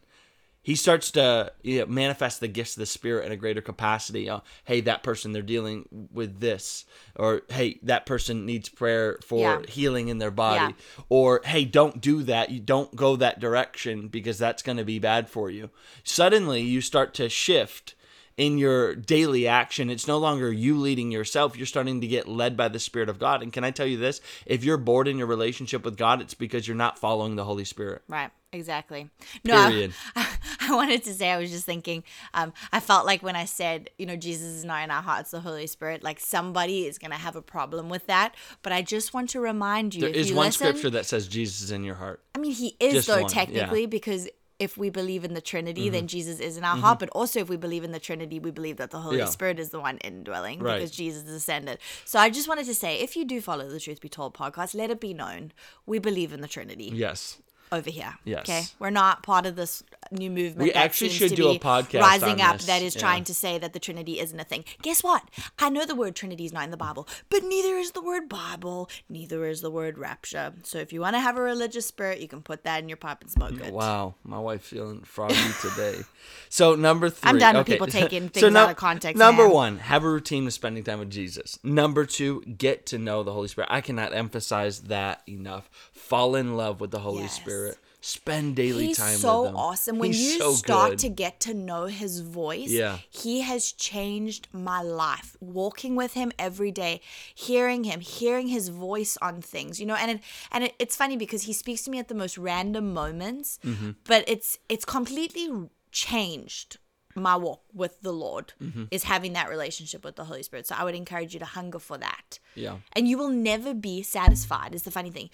He 0.63 0.75
starts 0.77 1.11
to 1.13 1.53
you 1.63 1.81
know, 1.81 1.87
manifest 1.87 2.41
the 2.41 2.49
gifts 2.49 2.77
of 2.77 2.81
the 2.81 2.87
spirit 2.87 3.25
in 3.27 3.33
a 3.33 3.37
greater 3.37 3.63
capacity. 3.63 4.29
Uh, 4.29 4.41
hey, 4.65 4.81
that 4.83 5.03
person 5.03 5.33
they're 5.33 5.41
dealing 5.43 6.09
with 6.13 6.41
this, 6.41 6.85
or 7.17 7.43
hey, 7.49 7.79
that 7.83 8.05
person 8.05 8.45
needs 8.45 8.69
prayer 8.69 9.19
for 9.25 9.39
Yeah. 9.41 9.63
healing 9.69 10.09
in 10.09 10.19
their 10.19 10.31
body, 10.31 10.75
Yeah. 10.75 11.05
or 11.09 11.41
hey, 11.45 11.65
don't 11.65 12.01
do 12.01 12.23
that. 12.25 12.51
You 12.51 12.61
don't 12.61 12.95
go 12.95 13.17
that 13.17 13.41
direction 13.41 14.09
because 14.09 14.39
that's 14.39 14.63
going 14.63 14.77
to 14.79 14.85
be 14.85 14.99
bad 14.99 15.31
for 15.31 15.51
you. 15.51 15.71
Suddenly, 16.05 16.61
you 16.61 16.81
start 16.83 17.15
to 17.15 17.29
shift 17.31 17.95
in 18.41 18.57
your 18.57 18.95
daily 18.95 19.47
action. 19.47 19.91
It's 19.91 20.09
no 20.09 20.17
longer 20.17 20.51
you 20.51 20.79
leading 20.79 21.11
yourself. 21.11 21.59
You're 21.59 21.67
starting 21.67 22.01
to 22.01 22.07
get 22.07 22.27
led 22.27 22.57
by 22.57 22.69
the 22.69 22.79
Spirit 22.79 23.11
of 23.11 23.19
God. 23.19 23.43
And 23.43 23.53
can 23.53 23.65
I 23.65 23.71
tell 23.71 23.87
you 23.87 23.99
this? 23.99 24.23
If 24.47 24.65
you're 24.65 24.79
bored 24.79 25.09
in 25.09 25.19
your 25.19 25.27
relationship 25.27 25.85
with 25.85 25.99
God, 25.99 26.23
it's 26.23 26.33
because 26.33 26.67
you're 26.67 26.75
not 26.75 26.99
following 26.99 27.37
the 27.37 27.45
Holy 27.45 27.67
Spirit. 27.67 28.01
Right. 28.09 28.31
Exactly. 28.53 29.11
No, 29.45 29.57
I- 29.57 29.69
Period. 29.69 29.93
I, 30.17 30.75
wanted 30.75 31.05
to 31.05 31.13
say, 31.13 31.31
I 31.31 31.39
was 31.39 31.51
just 31.51 31.67
thinking, 31.67 32.03
um, 32.33 32.55
I 32.73 32.81
felt 32.81 33.05
like 33.05 33.23
when 33.23 33.37
I 33.37 33.45
said, 33.45 33.91
you 33.99 34.07
know, 34.07 34.17
Jesus 34.17 34.47
is 34.47 34.65
not 34.65 34.85
in 34.85 34.91
our 34.91 35.03
hearts, 35.03 35.33
the 35.33 35.41
Holy 35.41 35.67
Spirit, 35.67 36.03
like 36.03 36.19
somebody 36.19 36.87
is 36.87 36.99
going 36.99 37.11
to 37.11 37.17
have 37.19 37.37
a 37.37 37.43
problem 37.43 37.91
with 37.91 38.07
that. 38.07 38.35
But 38.63 38.73
I 38.73 38.81
just 38.83 39.13
want 39.13 39.29
to 39.31 39.41
remind 39.41 39.95
you, 39.95 40.01
There 40.01 40.11
is 40.11 40.31
you 40.31 40.37
one 40.37 40.47
listen, 40.47 40.67
scripture 40.67 40.91
that 40.91 41.05
says 41.07 41.29
Jesus 41.29 41.61
is 41.61 41.71
in 41.71 41.85
your 41.85 41.97
heart. 41.97 42.23
I 42.35 42.39
mean, 42.39 42.53
he 42.53 42.75
is 42.81 42.95
Just 42.95 43.09
though 43.09 43.23
one, 43.23 43.23
yeah. 43.25 43.29
technically 43.29 43.87
because 43.87 44.29
if 44.61 44.77
we 44.77 44.91
believe 44.91 45.25
in 45.25 45.35
the 45.35 45.41
Trinity, 45.41 45.89
then 45.89 46.03
mm-hmm. 46.03 46.07
Jesus 46.07 46.39
is 46.39 46.57
in 46.57 46.65
our 46.65 46.75
mm-hmm. 46.75 46.85
heart. 46.85 46.99
But 47.01 47.09
also, 47.11 47.41
if 47.41 47.49
we 47.49 47.57
believe 47.57 47.83
in 47.83 47.93
the 47.93 47.99
Trinity, 47.99 48.39
we 48.39 48.51
believe 48.51 48.77
that 48.77 48.91
the 48.91 49.01
Holy 49.01 49.19
Yeah. 49.19 49.25
Spirit 49.25 49.59
is 49.59 49.71
the 49.71 49.81
one 49.81 49.97
indwelling 49.99 50.61
Right. 50.61 50.77
because 50.77 50.91
Jesus 50.91 51.25
is 51.25 51.35
ascended. 51.35 51.79
So 52.05 52.19
I 52.19 52.29
just 52.31 52.47
wanted 52.47 52.67
to 52.67 52.75
say, 52.75 53.01
if 53.01 53.17
you 53.17 53.25
do 53.25 53.41
follow 53.41 53.69
the 53.69 53.81
Truth 53.81 54.01
Be 54.01 54.11
Told 54.11 54.35
podcast, 54.35 54.75
let 54.75 54.91
it 54.91 55.01
be 55.01 55.15
known 55.15 55.53
we 55.87 55.99
believe 55.99 56.33
in 56.33 56.43
the 56.43 56.49
Trinity 56.49 56.91
Yes. 56.95 57.39
Over 57.73 57.91
here. 57.91 58.15
Yes. 58.25 58.41
Okay. 58.41 58.63
We're 58.79 58.91
not 58.91 59.23
part 59.23 59.47
of 59.47 59.57
this 59.57 59.83
new 60.11 60.31
movement. 60.31 60.59
We 60.59 60.73
actually 60.73 61.11
should 61.11 61.35
do 61.35 61.51
a 61.51 61.59
podcast 61.59 62.01
rising 62.01 62.41
up 62.41 62.57
this. 62.59 62.67
that 62.67 62.83
is 62.83 62.95
Yeah. 62.95 63.01
trying 63.01 63.25
to 63.25 63.35
say 63.35 63.59
that 63.59 63.73
the 63.73 63.79
Trinity 63.79 64.19
isn't 64.19 64.39
a 64.39 64.45
thing. 64.45 64.65
Guess 64.83 65.03
what? 65.05 65.23
I 65.59 65.69
know 65.69 65.85
the 65.87 65.95
word 65.95 66.17
Trinity 66.17 66.45
is 66.45 66.53
not 66.53 66.65
in 66.65 66.71
the 66.71 66.77
Bible, 66.77 67.07
but 67.29 67.45
neither 67.45 67.77
is 67.77 67.93
the 67.93 68.03
word 68.03 68.29
Bible, 68.29 68.91
neither 69.09 69.47
is 69.47 69.61
the 69.61 69.71
word 69.71 69.99
rapture. 69.99 70.53
So 70.65 70.79
if 70.79 70.93
you 70.93 71.01
want 71.01 71.15
to 71.17 71.21
have 71.21 71.37
a 71.37 71.43
religious 71.43 71.87
spirit, 71.87 72.21
you 72.21 72.29
can 72.29 72.43
put 72.43 72.65
that 72.65 72.83
in 72.83 72.89
your 72.89 72.97
pipe 72.97 73.19
and 73.23 73.31
smoke 73.31 73.53
it. 73.61 73.73
Wow, 73.73 74.15
my 74.25 74.39
wife's 74.39 74.69
feeling 74.69 75.01
froggy 75.03 75.37
today. 75.61 76.01
So 76.53 76.75
number 76.75 77.09
three, 77.11 77.31
I'm 77.31 77.39
done 77.39 77.57
with 77.57 77.67
people 77.69 77.87
taking 78.01 78.25
So 78.25 78.29
things 78.41 78.53
num- 78.53 78.57
out 78.57 78.71
of 78.71 78.77
context, 78.77 79.17
Number 79.19 79.45
man. 79.45 79.53
one, 79.53 79.79
have 79.79 80.03
a 80.05 80.11
routine 80.11 80.47
of 80.49 80.53
spending 80.53 80.83
time 80.83 80.99
with 80.99 81.09
Jesus. 81.11 81.59
Number 81.63 82.05
two, 82.05 82.43
get 82.43 82.87
to 82.87 82.99
know 82.99 83.23
the 83.23 83.33
Holy 83.33 83.47
Spirit. 83.47 83.69
I 83.71 83.81
cannot 83.81 84.13
emphasize 84.13 84.81
that 84.83 85.23
enough. 85.29 85.71
Fall 85.93 86.35
in 86.35 86.57
love 86.57 86.81
with 86.81 86.91
the 86.91 86.99
Holy 86.99 87.23
Yes. 87.23 87.37
Spirit. 87.37 87.60
Spend 88.03 88.57
daily 88.57 88.87
He's 88.87 88.97
time 88.97 89.19
so 89.19 89.43
with 89.43 89.51
him. 89.51 89.57
awesome. 89.57 89.99
When 89.99 90.11
He's 90.13 90.33
you 90.33 90.39
so 90.39 90.53
start 90.55 90.91
good. 90.93 90.99
to 91.01 91.09
get 91.11 91.39
to 91.41 91.53
know 91.53 91.85
his 91.85 92.21
voice, 92.21 92.71
Yeah. 92.71 92.97
he 93.11 93.43
has 93.43 93.73
changed 93.73 94.49
my 94.53 94.81
life. 94.81 95.37
Walking 95.41 95.97
with 95.97 96.15
him 96.15 96.33
every 96.39 96.71
day, 96.73 97.03
hearing 97.35 97.85
him, 97.85 98.01
hearing 98.01 98.49
his 98.49 98.71
voice 98.71 99.19
on 99.21 99.43
things, 99.43 99.79
you 99.81 99.85
know, 99.85 99.97
and 99.97 100.13
it, 100.13 100.21
and 100.51 100.65
it, 100.65 100.75
it's 100.79 100.97
funny 100.97 101.17
because 101.19 101.43
he 101.43 101.53
speaks 101.53 101.83
to 101.83 101.91
me 101.91 101.99
at 101.99 102.09
the 102.09 102.15
most 102.15 102.39
random 102.39 102.95
moments, 102.95 103.59
Mm-hmm. 103.65 103.91
but 104.05 104.25
it's 104.27 104.59
it's 104.71 104.87
completely 104.87 105.51
changed 105.93 106.79
my 107.15 107.37
walk 107.37 107.63
with 107.75 108.01
the 108.01 108.13
Lord 108.13 108.55
Mm-hmm. 108.63 108.85
is 108.91 109.03
having 109.05 109.33
that 109.35 109.51
relationship 109.51 110.05
with 110.05 110.17
the 110.17 110.25
Holy 110.25 110.43
Spirit. 110.43 110.67
So 110.69 110.75
I 110.79 110.85
would 110.85 110.95
encourage 110.95 111.35
you 111.35 111.41
to 111.41 111.45
hunger 111.59 111.79
for 111.81 111.99
that. 111.99 112.39
Yeah. 112.55 112.77
And 112.95 113.07
you 113.09 113.19
will 113.19 113.29
never 113.53 113.75
be 113.75 114.03
satisfied 114.03 114.75
is 114.75 114.85
the 114.85 114.91
funny 114.91 115.11
thing 115.11 115.29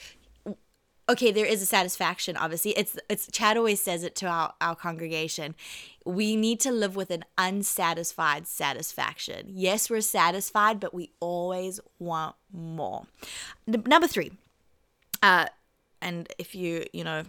okay 1.08 1.30
there 1.30 1.46
is 1.46 1.62
a 1.62 1.66
satisfaction 1.66 2.36
obviously. 2.36 2.72
It's 2.72 2.98
it's 3.08 3.28
chad 3.30 3.56
always 3.56 3.80
says 3.80 4.02
it 4.02 4.14
to 4.16 4.26
our, 4.26 4.54
our 4.60 4.74
congregation. 4.74 5.54
We 6.04 6.36
need 6.36 6.60
to 6.60 6.70
live 6.70 6.96
with 6.96 7.10
an 7.10 7.24
unsatisfied 7.38 8.46
satisfaction. 8.46 9.46
Yes 9.48 9.90
we're 9.90 10.00
satisfied 10.00 10.80
but 10.80 10.94
we 10.94 11.10
always 11.20 11.80
want 11.98 12.36
more. 12.52 13.06
Number 13.66 14.06
three 14.06 14.32
uh 15.22 15.46
and 16.00 16.28
if 16.38 16.54
you 16.54 16.84
you 16.92 17.04
know 17.04 17.24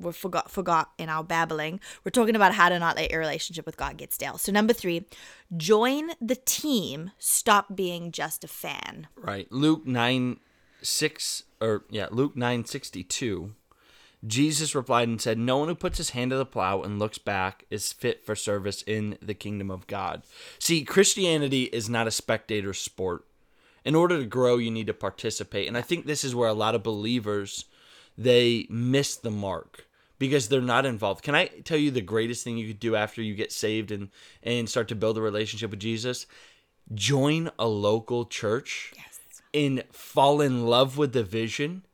we 0.00 0.12
forgot 0.12 0.50
forgot 0.50 0.92
in 0.96 1.08
our 1.08 1.24
babbling 1.24 1.80
we're 2.04 2.10
talking 2.10 2.36
about 2.36 2.54
how 2.54 2.68
to 2.68 2.78
not 2.78 2.94
let 2.94 3.10
your 3.10 3.20
relationship 3.20 3.66
with 3.66 3.76
god 3.76 3.96
get 3.96 4.12
stale. 4.12 4.38
So 4.38 4.52
number 4.52 4.72
three 4.72 5.06
join 5.56 6.10
the 6.20 6.36
team 6.36 7.10
stop 7.18 7.74
being 7.74 8.12
just 8.12 8.44
a 8.44 8.48
fan. 8.48 9.08
Right. 9.16 9.50
Luke 9.50 9.86
9 9.86 10.38
6 10.82 11.42
or 11.60 11.84
yeah, 11.90 12.08
Luke 12.10 12.36
9:62. 12.36 13.54
Jesus 14.26 14.74
replied 14.74 15.08
and 15.08 15.20
said, 15.20 15.38
"No 15.38 15.58
one 15.58 15.68
who 15.68 15.74
puts 15.74 15.98
his 15.98 16.10
hand 16.10 16.32
to 16.32 16.36
the 16.36 16.44
plow 16.44 16.82
and 16.82 16.98
looks 16.98 17.18
back 17.18 17.64
is 17.70 17.92
fit 17.92 18.24
for 18.24 18.34
service 18.34 18.82
in 18.82 19.16
the 19.22 19.34
kingdom 19.34 19.70
of 19.70 19.86
God." 19.86 20.22
See, 20.58 20.84
Christianity 20.84 21.64
is 21.64 21.88
not 21.88 22.08
a 22.08 22.12
spectator 22.12 22.74
sport. 22.74 23.24
In 23.84 23.94
order 23.94 24.18
to 24.18 24.26
grow, 24.26 24.56
you 24.56 24.70
need 24.70 24.88
to 24.88 24.94
participate. 24.94 25.68
And 25.68 25.78
I 25.78 25.82
think 25.82 26.04
this 26.04 26.24
is 26.24 26.34
where 26.34 26.48
a 26.48 26.54
lot 26.54 26.74
of 26.74 26.82
believers 26.82 27.64
they 28.16 28.66
miss 28.68 29.14
the 29.14 29.30
mark 29.30 29.86
because 30.18 30.48
they're 30.48 30.60
not 30.60 30.84
involved. 30.84 31.22
Can 31.22 31.36
I 31.36 31.46
tell 31.46 31.78
you 31.78 31.92
the 31.92 32.00
greatest 32.00 32.42
thing 32.42 32.58
you 32.58 32.66
could 32.66 32.80
do 32.80 32.96
after 32.96 33.22
you 33.22 33.34
get 33.34 33.52
saved 33.52 33.92
and 33.92 34.10
and 34.42 34.68
start 34.68 34.88
to 34.88 34.96
build 34.96 35.16
a 35.16 35.22
relationship 35.22 35.70
with 35.70 35.80
Jesus? 35.80 36.26
Join 36.92 37.50
a 37.58 37.68
local 37.68 38.24
church 38.24 38.92
yes 38.96 39.07
and 39.52 39.84
fall 39.90 40.40
in 40.40 40.66
love 40.66 40.96
with 40.96 41.12
the 41.12 41.24
vision 41.24 41.84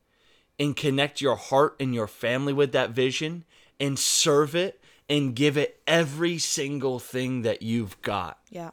and 0.58 0.76
connect 0.76 1.20
your 1.20 1.36
heart 1.36 1.76
and 1.80 1.94
your 1.94 2.06
family 2.06 2.52
with 2.52 2.72
that 2.72 2.90
vision 2.90 3.44
and 3.80 3.98
serve 3.98 4.54
it 4.54 4.80
and 5.08 5.34
give 5.34 5.56
it 5.56 5.80
every 5.86 6.38
single 6.38 6.98
thing 6.98 7.42
that 7.42 7.62
you've 7.62 8.00
got 8.02 8.38
yeah 8.50 8.70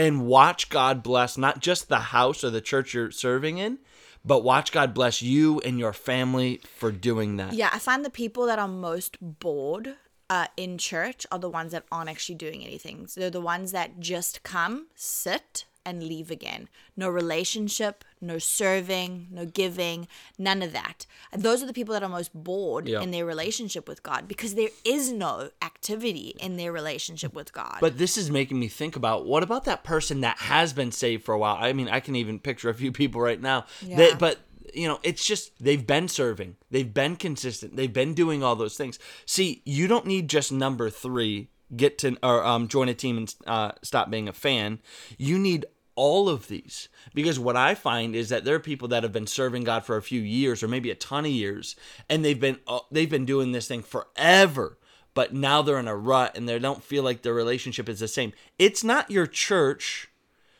and 0.00 0.26
watch 0.26 0.70
God 0.70 1.02
bless 1.02 1.36
not 1.36 1.60
just 1.60 1.88
the 1.88 1.98
house 1.98 2.42
or 2.42 2.50
the 2.50 2.62
church 2.62 2.94
you're 2.94 3.10
serving 3.10 3.58
in, 3.58 3.78
but 4.24 4.42
watch 4.42 4.72
God 4.72 4.94
bless 4.94 5.20
you 5.20 5.60
and 5.60 5.78
your 5.78 5.92
family 5.92 6.60
for 6.76 6.90
doing 6.90 7.36
that. 7.36 7.52
Yeah, 7.52 7.70
I 7.72 7.78
find 7.78 8.04
the 8.04 8.10
people 8.10 8.46
that 8.46 8.58
are 8.58 8.68
most 8.68 9.18
bored 9.20 9.96
uh, 10.30 10.46
in 10.56 10.78
church 10.78 11.26
are 11.30 11.38
the 11.38 11.50
ones 11.50 11.72
that 11.72 11.84
aren't 11.92 12.08
actually 12.08 12.36
doing 12.36 12.64
anything. 12.64 13.06
So 13.08 13.20
they're 13.20 13.30
the 13.30 13.40
ones 13.40 13.72
that 13.72 14.00
just 14.00 14.42
come, 14.42 14.86
sit, 14.94 15.64
and 15.84 16.02
leave 16.02 16.30
again. 16.30 16.68
No 16.96 17.08
relationship, 17.08 18.04
no 18.20 18.38
serving, 18.38 19.28
no 19.30 19.46
giving, 19.46 20.06
none 20.38 20.62
of 20.62 20.72
that. 20.72 21.06
And 21.32 21.42
those 21.42 21.62
are 21.62 21.66
the 21.66 21.72
people 21.72 21.94
that 21.94 22.02
are 22.02 22.08
most 22.08 22.32
bored 22.34 22.88
Yeah. 22.88 23.00
in 23.02 23.10
their 23.10 23.24
relationship 23.24 23.88
with 23.88 24.02
God 24.02 24.28
because 24.28 24.54
there 24.54 24.68
is 24.84 25.10
no 25.12 25.50
activity 25.62 26.34
in 26.40 26.56
their 26.56 26.72
relationship 26.72 27.34
with 27.34 27.52
God. 27.52 27.78
But 27.80 27.98
this 27.98 28.16
is 28.18 28.30
making 28.30 28.58
me 28.58 28.68
think 28.68 28.96
about 28.96 29.26
what 29.26 29.42
about 29.42 29.64
that 29.64 29.84
person 29.84 30.20
that 30.20 30.38
has 30.38 30.72
been 30.72 30.92
saved 30.92 31.24
for 31.24 31.34
a 31.34 31.38
while? 31.38 31.56
I 31.58 31.72
mean, 31.72 31.88
I 31.88 32.00
can 32.00 32.14
even 32.16 32.38
picture 32.38 32.68
a 32.68 32.74
few 32.74 32.92
people 33.00 33.20
right 33.20 33.40
now. 33.40 33.64
Yeah. 33.80 33.96
That, 33.96 34.18
but 34.18 34.38
you 34.74 34.86
know, 34.86 35.00
it's 35.02 35.24
just 35.24 35.52
they've 35.62 35.84
been 35.86 36.06
serving, 36.06 36.56
they've 36.70 36.94
been 36.94 37.16
consistent, 37.16 37.74
they've 37.76 37.92
been 37.92 38.14
doing 38.14 38.42
all 38.44 38.54
those 38.54 38.76
things. 38.76 38.98
See, 39.26 39.62
you 39.64 39.88
don't 39.88 40.06
need 40.06 40.28
just 40.28 40.52
number 40.52 40.90
three 40.90 41.48
get 41.74 41.98
to 41.98 42.16
or 42.22 42.44
um, 42.44 42.68
join 42.68 42.88
a 42.88 42.94
team 42.94 43.18
and 43.18 43.34
uh, 43.46 43.72
stop 43.82 44.10
being 44.10 44.28
a 44.28 44.32
fan. 44.32 44.80
You 45.18 45.38
need 45.38 45.66
all 45.94 46.28
of 46.28 46.48
these 46.48 46.88
because 47.14 47.38
what 47.38 47.56
I 47.56 47.74
find 47.74 48.14
is 48.14 48.28
that 48.30 48.44
there 48.44 48.54
are 48.54 48.60
people 48.60 48.88
that 48.88 49.02
have 49.02 49.12
been 49.12 49.26
serving 49.26 49.64
God 49.64 49.84
for 49.84 49.96
a 49.96 50.02
few 50.02 50.20
years 50.20 50.62
or 50.62 50.68
maybe 50.68 50.90
a 50.90 50.94
ton 50.94 51.24
of 51.24 51.30
years, 51.30 51.76
and 52.08 52.24
they've 52.24 52.40
been 52.40 52.58
uh, 52.66 52.80
they've 52.90 53.10
been 53.10 53.26
doing 53.26 53.52
this 53.52 53.68
thing 53.68 53.82
forever 53.82 54.78
but 55.12 55.34
now 55.34 55.60
they're 55.60 55.78
in 55.78 55.88
a 55.88 55.96
rut 55.96 56.36
and 56.36 56.48
they 56.48 56.58
don't 56.58 56.84
feel 56.84 57.02
like 57.02 57.22
their 57.22 57.34
relationship 57.34 57.88
is 57.88 58.00
the 58.00 58.08
same. 58.08 58.32
It's 58.58 58.84
not 58.84 59.10
your 59.10 59.26
church 59.26 60.08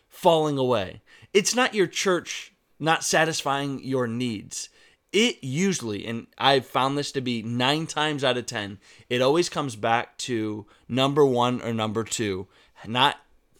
falling 0.08 0.58
away. 0.58 1.02
It's 1.32 1.54
not 1.54 1.74
your 1.74 1.86
church 1.86 2.52
not 2.78 3.04
satisfying 3.04 3.82
your 3.84 4.06
needs. 4.06 4.68
It 5.12 5.42
usually, 5.42 6.06
and 6.06 6.28
I've 6.38 6.66
found 6.66 6.96
this 6.96 7.10
to 7.12 7.20
be 7.20 7.42
nine 7.42 7.86
times 7.86 8.22
out 8.22 8.36
of 8.36 8.46
10, 8.46 8.78
it 9.08 9.20
always 9.20 9.48
comes 9.48 9.74
back 9.74 10.16
to 10.18 10.66
number 10.88 11.26
one 11.26 11.60
or 11.62 11.72
number 11.72 12.04
two, 12.04 12.46
not 12.86 13.16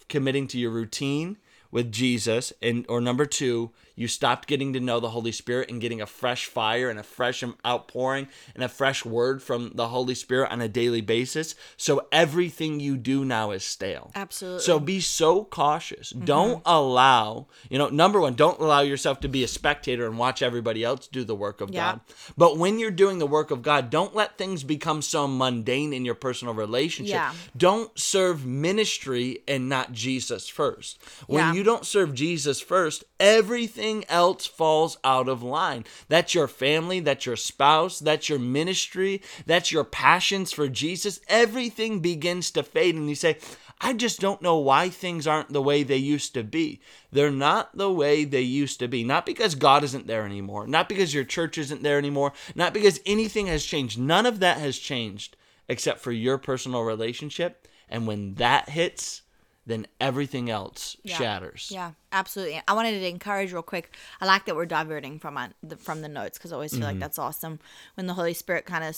committing 0.08 0.46
to 0.48 0.58
your 0.58 0.70
routine 0.70 1.38
with 1.72 1.90
Jesus, 1.90 2.52
and 2.62 2.84
or 2.88 3.00
number 3.00 3.26
two, 3.26 3.70
you 3.94 4.08
stopped 4.08 4.48
getting 4.48 4.72
to 4.72 4.80
know 4.80 5.00
the 5.00 5.10
Holy 5.10 5.32
Spirit 5.32 5.70
and 5.70 5.80
getting 5.80 6.00
a 6.00 6.06
fresh 6.06 6.46
fire 6.46 6.88
and 6.90 6.98
a 6.98 7.02
fresh 7.02 7.44
outpouring 7.66 8.28
and 8.54 8.64
a 8.64 8.68
fresh 8.68 9.04
word 9.04 9.42
from 9.42 9.72
the 9.74 9.88
Holy 9.88 10.14
Spirit 10.14 10.50
on 10.50 10.60
a 10.60 10.68
daily 10.68 11.00
basis. 11.00 11.54
So 11.76 12.06
everything 12.12 12.80
you 12.80 12.96
do 12.96 13.24
now 13.24 13.50
is 13.50 13.64
stale. 13.64 14.10
Absolutely. 14.14 14.62
So 14.62 14.80
be 14.80 15.00
so 15.00 15.44
cautious. 15.44 16.12
Mm-hmm. 16.12 16.24
Don't 16.24 16.62
allow, 16.64 17.46
you 17.68 17.78
know, 17.78 17.88
number 17.88 18.20
one, 18.20 18.34
don't 18.34 18.60
allow 18.60 18.80
yourself 18.80 19.20
to 19.20 19.28
be 19.28 19.44
a 19.44 19.48
spectator 19.48 20.06
and 20.06 20.18
watch 20.18 20.42
everybody 20.42 20.84
else 20.84 21.06
do 21.06 21.24
the 21.24 21.34
work 21.34 21.60
of 21.60 21.70
Yeah. 21.70 21.92
God. 21.92 22.00
But 22.36 22.56
when 22.58 22.78
you're 22.78 22.90
doing 22.90 23.18
the 23.18 23.26
work 23.26 23.50
of 23.50 23.62
God, 23.62 23.90
don't 23.90 24.14
let 24.14 24.38
things 24.38 24.64
become 24.64 25.02
so 25.02 25.26
mundane 25.26 25.92
in 25.92 26.04
your 26.04 26.14
personal 26.14 26.54
relationship. 26.54 27.14
Yeah. 27.14 27.34
Don't 27.56 27.98
serve 27.98 28.46
ministry 28.46 29.40
and 29.48 29.68
not 29.68 29.92
Jesus 29.92 30.48
first. 30.48 30.98
When 31.26 31.40
Yeah. 31.40 31.52
you 31.54 31.62
don't 31.62 31.84
serve 31.84 32.14
Jesus 32.14 32.60
first, 32.60 33.04
everything 33.18 33.89
else 34.08 34.46
falls 34.46 34.96
out 35.04 35.28
of 35.28 35.42
line. 35.42 35.84
That's 36.08 36.34
your 36.34 36.48
family, 36.48 37.00
that's 37.00 37.26
your 37.26 37.36
spouse, 37.36 37.98
that's 37.98 38.28
your 38.28 38.38
ministry, 38.38 39.22
that's 39.46 39.72
your 39.72 39.84
passions 39.84 40.52
for 40.52 40.68
Jesus. 40.68 41.20
Everything 41.28 42.00
begins 42.00 42.50
to 42.52 42.62
fade, 42.62 42.94
and 42.94 43.08
you 43.08 43.14
say, 43.14 43.38
I 43.80 43.94
just 43.94 44.20
don't 44.20 44.42
know 44.42 44.58
why 44.58 44.90
things 44.90 45.26
aren't 45.26 45.52
the 45.52 45.62
way 45.62 45.82
they 45.82 45.96
used 45.96 46.34
to 46.34 46.44
be. 46.44 46.80
They're 47.10 47.30
not 47.30 47.76
the 47.76 47.90
way 47.90 48.24
they 48.24 48.42
used 48.42 48.78
to 48.80 48.88
be. 48.88 49.04
Not 49.04 49.24
because 49.24 49.54
God 49.54 49.82
isn't 49.84 50.06
there 50.06 50.24
anymore, 50.24 50.66
not 50.66 50.88
because 50.88 51.14
your 51.14 51.24
church 51.24 51.56
isn't 51.56 51.82
there 51.82 51.96
anymore, 51.96 52.32
not 52.54 52.74
because 52.74 53.00
anything 53.06 53.46
has 53.46 53.64
changed. 53.64 53.98
None 53.98 54.26
of 54.26 54.40
that 54.40 54.58
has 54.58 54.78
changed 54.78 55.36
except 55.68 56.00
for 56.00 56.12
your 56.12 56.36
personal 56.36 56.82
relationship. 56.82 57.66
And 57.88 58.06
when 58.06 58.34
that 58.34 58.68
hits, 58.68 59.22
then 59.70 59.86
everything 60.00 60.50
else 60.50 60.96
Yeah. 61.02 61.16
shatters. 61.16 61.68
Yeah, 61.70 61.92
absolutely. 62.12 62.62
I 62.66 62.72
wanted 62.72 62.98
to 62.98 63.08
encourage 63.08 63.52
real 63.52 63.62
quick. 63.62 63.94
I 64.20 64.26
like 64.26 64.46
that 64.46 64.56
we're 64.56 64.66
diverting 64.66 65.18
from 65.18 65.38
the, 65.62 65.76
from 65.76 66.02
the 66.02 66.08
notes 66.08 66.38
because 66.38 66.52
I 66.52 66.56
always 66.56 66.72
feel 66.72 66.80
like 66.80 66.94
mm-hmm. 66.94 67.00
that's 67.00 67.18
awesome 67.18 67.60
when 67.94 68.06
the 68.06 68.14
Holy 68.14 68.34
Spirit 68.34 68.66
kind 68.66 68.84
of, 68.84 68.96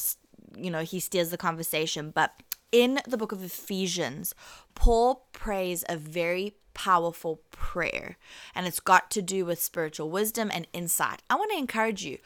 you 0.56 0.70
know, 0.70 0.82
he 0.82 1.00
steers 1.00 1.30
the 1.30 1.36
conversation. 1.36 2.10
But 2.10 2.34
in 2.70 3.00
the 3.06 3.16
book 3.16 3.32
of 3.32 3.44
Ephesians, 3.44 4.34
Paul 4.74 5.26
prays 5.32 5.84
a 5.88 5.96
very 5.96 6.54
powerful 6.74 7.42
prayer, 7.50 8.16
and 8.54 8.66
it's 8.66 8.80
got 8.80 9.10
to 9.10 9.22
do 9.22 9.44
with 9.44 9.62
spiritual 9.62 10.10
wisdom 10.10 10.50
and 10.52 10.66
insight. 10.72 11.22
I 11.28 11.34
want 11.34 11.50
to 11.52 11.58
encourage 11.58 12.02
you 12.02 12.18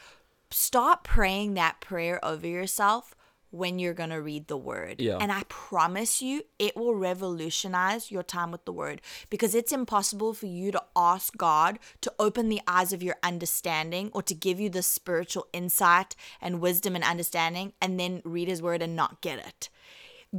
start 0.50 1.02
praying 1.02 1.54
that 1.54 1.80
prayer 1.80 2.24
over 2.24 2.46
yourself 2.46 3.16
when 3.50 3.78
you're 3.78 3.94
going 3.94 4.10
to 4.10 4.20
read 4.20 4.48
the 4.48 4.56
word. 4.56 5.00
Yeah. 5.00 5.18
And 5.18 5.32
I 5.32 5.42
promise 5.48 6.20
you, 6.20 6.42
it 6.58 6.76
will 6.76 6.94
revolutionize 6.94 8.10
your 8.10 8.22
time 8.22 8.50
with 8.50 8.64
the 8.64 8.72
word 8.72 9.00
because 9.30 9.54
it's 9.54 9.72
impossible 9.72 10.34
for 10.34 10.46
you 10.46 10.72
to 10.72 10.82
ask 10.94 11.36
God 11.36 11.78
to 12.00 12.12
open 12.18 12.48
the 12.48 12.60
eyes 12.66 12.92
of 12.92 13.02
your 13.02 13.16
understanding 13.22 14.10
or 14.12 14.22
to 14.22 14.34
give 14.34 14.60
you 14.60 14.68
the 14.68 14.82
spiritual 14.82 15.46
insight 15.52 16.14
and 16.40 16.60
wisdom 16.60 16.94
and 16.94 17.04
understanding 17.04 17.72
and 17.80 17.98
then 17.98 18.22
read 18.24 18.48
his 18.48 18.62
word 18.62 18.82
and 18.82 18.96
not 18.96 19.20
get 19.20 19.38
it. 19.38 19.68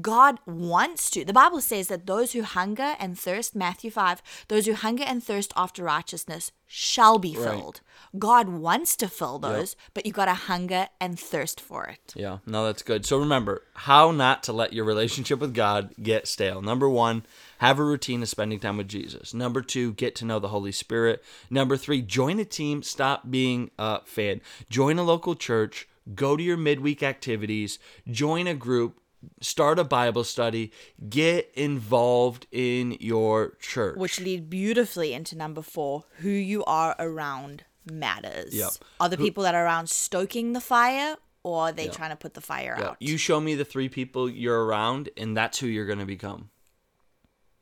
God 0.02 0.40
wants 0.46 1.10
to. 1.12 1.24
The 1.24 1.34
Bible 1.34 1.62
says 1.62 1.88
that 1.88 2.06
those 2.06 2.34
who 2.34 2.44
hunger 2.44 2.96
and 3.00 3.18
thirst, 3.18 3.56
Matthew 3.56 3.92
5, 3.92 4.22
those 4.48 4.66
who 4.66 4.74
hunger 4.74 5.04
and 5.06 5.24
thirst 5.24 5.54
after 5.56 5.84
righteousness 5.84 6.52
shall 6.68 7.18
be 7.18 7.34
filled. 7.34 7.82
God 8.20 8.50
wants 8.50 8.96
to 8.98 9.08
fill 9.08 9.40
those, 9.40 9.76
but 9.94 10.06
you 10.06 10.12
got 10.12 10.26
to 10.26 10.34
hunger 10.34 10.88
and 11.00 11.18
thirst 11.18 11.62
for 11.62 11.86
it. 11.86 12.14
Yeah, 12.16 12.40
no, 12.46 12.66
that's 12.66 12.84
good. 12.84 13.06
So 13.06 13.18
remember 13.18 13.64
how 13.74 14.12
not 14.12 14.44
to 14.44 14.54
let 14.54 14.74
your 14.74 14.84
relationship 14.84 15.40
with 15.40 15.54
God 15.54 15.94
get 16.02 16.28
stale. 16.28 16.62
Number 16.62 16.90
one, 16.90 17.26
have 17.60 17.80
a 17.80 17.84
routine 17.84 18.22
of 18.22 18.30
spending 18.30 18.60
time 18.60 18.78
with 18.78 18.90
Jesus. 18.90 19.34
Number 19.34 19.62
two, 19.62 19.94
get 19.94 20.16
to 20.16 20.26
know 20.26 20.40
the 20.40 20.50
Holy 20.50 20.74
Spirit. 20.74 21.24
Number 21.50 21.78
three, 21.78 22.02
join 22.02 22.40
a 22.40 22.46
team. 22.46 22.84
Stop 22.84 23.32
being 23.32 23.72
a 23.80 24.02
fan. 24.04 24.42
Join 24.70 25.00
a 25.00 25.04
local 25.04 25.36
church. 25.36 25.88
Go 26.14 26.38
to 26.38 26.44
your 26.44 26.58
midweek 26.58 27.02
activities. 27.02 27.80
Join 28.10 28.48
a 28.48 28.54
group. 28.54 29.00
Start 29.42 29.80
a 29.80 29.84
Bible 29.84 30.24
study. 30.24 30.72
Get 31.10 31.52
involved 31.56 32.48
in 32.52 32.98
your 33.00 33.58
church. 33.60 33.98
Which 33.98 34.20
lead 34.20 34.50
beautifully 34.50 35.14
into 35.14 35.36
number 35.36 35.62
four 35.62 36.06
who 36.20 36.30
you 36.30 36.64
are 36.66 36.96
around 37.00 37.64
matters. 37.92 38.54
Yep. 38.54 38.72
Are 39.00 39.10
the 39.10 39.18
people 39.18 39.44
that 39.44 39.56
are 39.56 39.66
around 39.66 39.90
stoking 39.90 40.54
the 40.54 40.62
fire 40.62 41.16
or 41.44 41.68
are 41.68 41.72
they 41.72 41.86
Yep. 41.86 41.94
trying 41.96 42.10
to 42.12 42.16
put 42.16 42.34
the 42.34 42.42
fire 42.42 42.76
Yeah, 42.80 42.88
out? 42.90 42.98
You 43.00 43.18
show 43.18 43.40
me 43.40 43.56
the 43.56 43.66
three 43.66 43.90
people 43.90 44.30
you're 44.30 44.66
around, 44.66 45.10
and 45.18 45.36
that's 45.36 45.60
who 45.60 45.68
you're 45.68 45.86
going 45.86 46.00
to 46.00 46.06
become. 46.06 46.50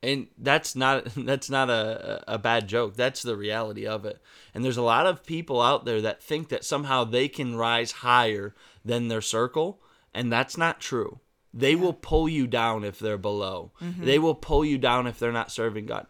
And 0.02 0.26
that's 0.38 0.76
not 0.76 1.04
that's 1.16 1.48
not 1.48 1.70
a, 1.70 2.22
a 2.28 2.38
bad 2.38 2.68
joke. 2.68 2.96
That's 2.96 3.22
the 3.22 3.36
reality 3.36 3.86
of 3.86 4.04
it. 4.04 4.20
And 4.54 4.64
there's 4.64 4.76
a 4.76 4.82
lot 4.82 5.06
of 5.06 5.24
people 5.24 5.60
out 5.62 5.84
there 5.84 6.00
that 6.02 6.22
think 6.22 6.48
that 6.48 6.64
somehow 6.64 7.04
they 7.04 7.28
can 7.28 7.56
rise 7.56 7.92
higher 7.92 8.54
than 8.84 9.08
their 9.08 9.20
circle, 9.22 9.80
and 10.12 10.30
that's 10.32 10.56
not 10.56 10.80
true. 10.80 11.20
They 11.54 11.74
will 11.74 11.92
pull 11.94 12.28
you 12.28 12.46
down 12.46 12.84
if 12.84 12.98
they're 12.98 13.16
below. 13.18 13.72
They 13.80 14.18
will 14.18 14.34
pull 14.34 14.64
you 14.64 14.76
down 14.78 15.06
if 15.06 15.18
they're 15.18 15.32
not 15.32 15.50
serving 15.50 15.86
God. 15.86 16.06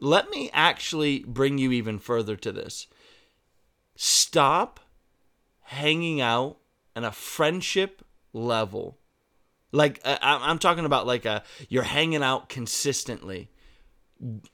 Let 0.00 0.28
me 0.30 0.50
actually 0.52 1.20
bring 1.20 1.58
you 1.58 1.72
even 1.72 1.98
further 1.98 2.36
to 2.36 2.52
this. 2.52 2.88
Stop 3.94 4.80
hanging 5.60 6.20
out 6.20 6.58
on 6.96 7.04
a 7.04 7.12
friendship 7.12 8.04
level. 8.32 8.98
Like 9.70 10.00
uh, 10.04 10.18
I'm 10.20 10.58
talking 10.58 10.84
about 10.84 11.06
like 11.06 11.24
a 11.24 11.42
you're 11.68 11.82
hanging 11.84 12.22
out 12.22 12.48
consistently, 12.50 13.50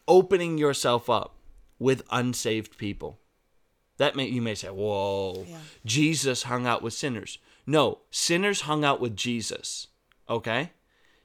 opening 0.06 0.58
yourself 0.58 1.10
up 1.10 1.34
with 1.78 2.02
unsaved 2.10 2.78
people. 2.78 3.18
That 3.96 4.14
may 4.14 4.26
you 4.26 4.40
may 4.40 4.54
say, 4.54 4.68
"Whoa, 4.68 5.44
Yeah. 5.48 5.58
Jesus 5.84 6.44
hung 6.44 6.66
out 6.66 6.82
with 6.82 6.92
sinners." 6.94 7.38
No, 7.66 7.98
sinners 8.10 8.62
hung 8.62 8.84
out 8.84 9.00
with 9.00 9.16
Jesus. 9.16 9.87
Okay? 10.28 10.70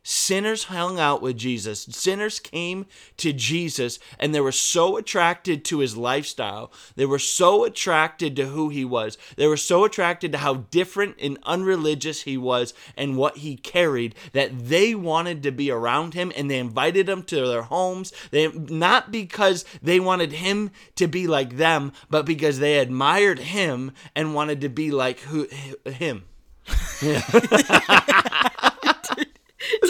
Sinners 0.04 0.66
hung 0.66 1.00
out 1.00 1.22
with 1.22 1.38
Jesus. 1.38 1.84
Sinners 1.84 2.42
came 2.42 2.86
to 3.16 3.32
Jesus 3.32 4.00
and 4.20 4.36
they 4.36 4.42
were 4.42 4.52
so 4.52 4.98
attracted 4.98 5.64
to 5.66 5.80
his 5.80 5.96
lifestyle. 5.96 6.74
They 6.98 7.06
were 7.06 7.20
so 7.20 7.64
attracted 7.64 8.36
to 8.36 8.48
who 8.48 8.68
he 8.68 8.84
was. 8.84 9.18
They 9.38 9.48
were 9.48 9.56
so 9.56 9.86
attracted 9.86 10.34
to 10.34 10.40
how 10.40 10.56
different 10.56 11.16
and 11.22 11.40
unreligious 11.44 12.24
he 12.24 12.38
was 12.38 12.74
and 12.98 13.16
what 13.16 13.38
he 13.38 13.56
carried 13.56 14.14
that 14.34 14.68
they 14.68 14.94
wanted 14.94 15.42
to 15.44 15.52
be 15.52 15.72
around 15.72 16.16
him 16.16 16.34
and 16.36 16.52
they 16.52 16.60
invited 16.60 17.08
him 17.08 17.24
to 17.24 17.48
their 17.48 17.64
homes. 17.64 18.12
They 18.32 18.50
not 18.50 19.10
because 19.10 19.64
they 19.82 20.02
wanted 20.02 20.34
him 20.34 20.72
to 20.98 21.08
be 21.08 21.28
like 21.28 21.56
them, 21.56 21.94
but 22.10 22.26
because 22.26 22.60
they 22.60 22.78
admired 22.80 23.40
him 23.40 23.94
and 24.18 24.36
wanted 24.36 24.60
to 24.62 24.70
be 24.70 24.92
like 24.92 25.20
who 25.22 25.48
him. 25.86 26.26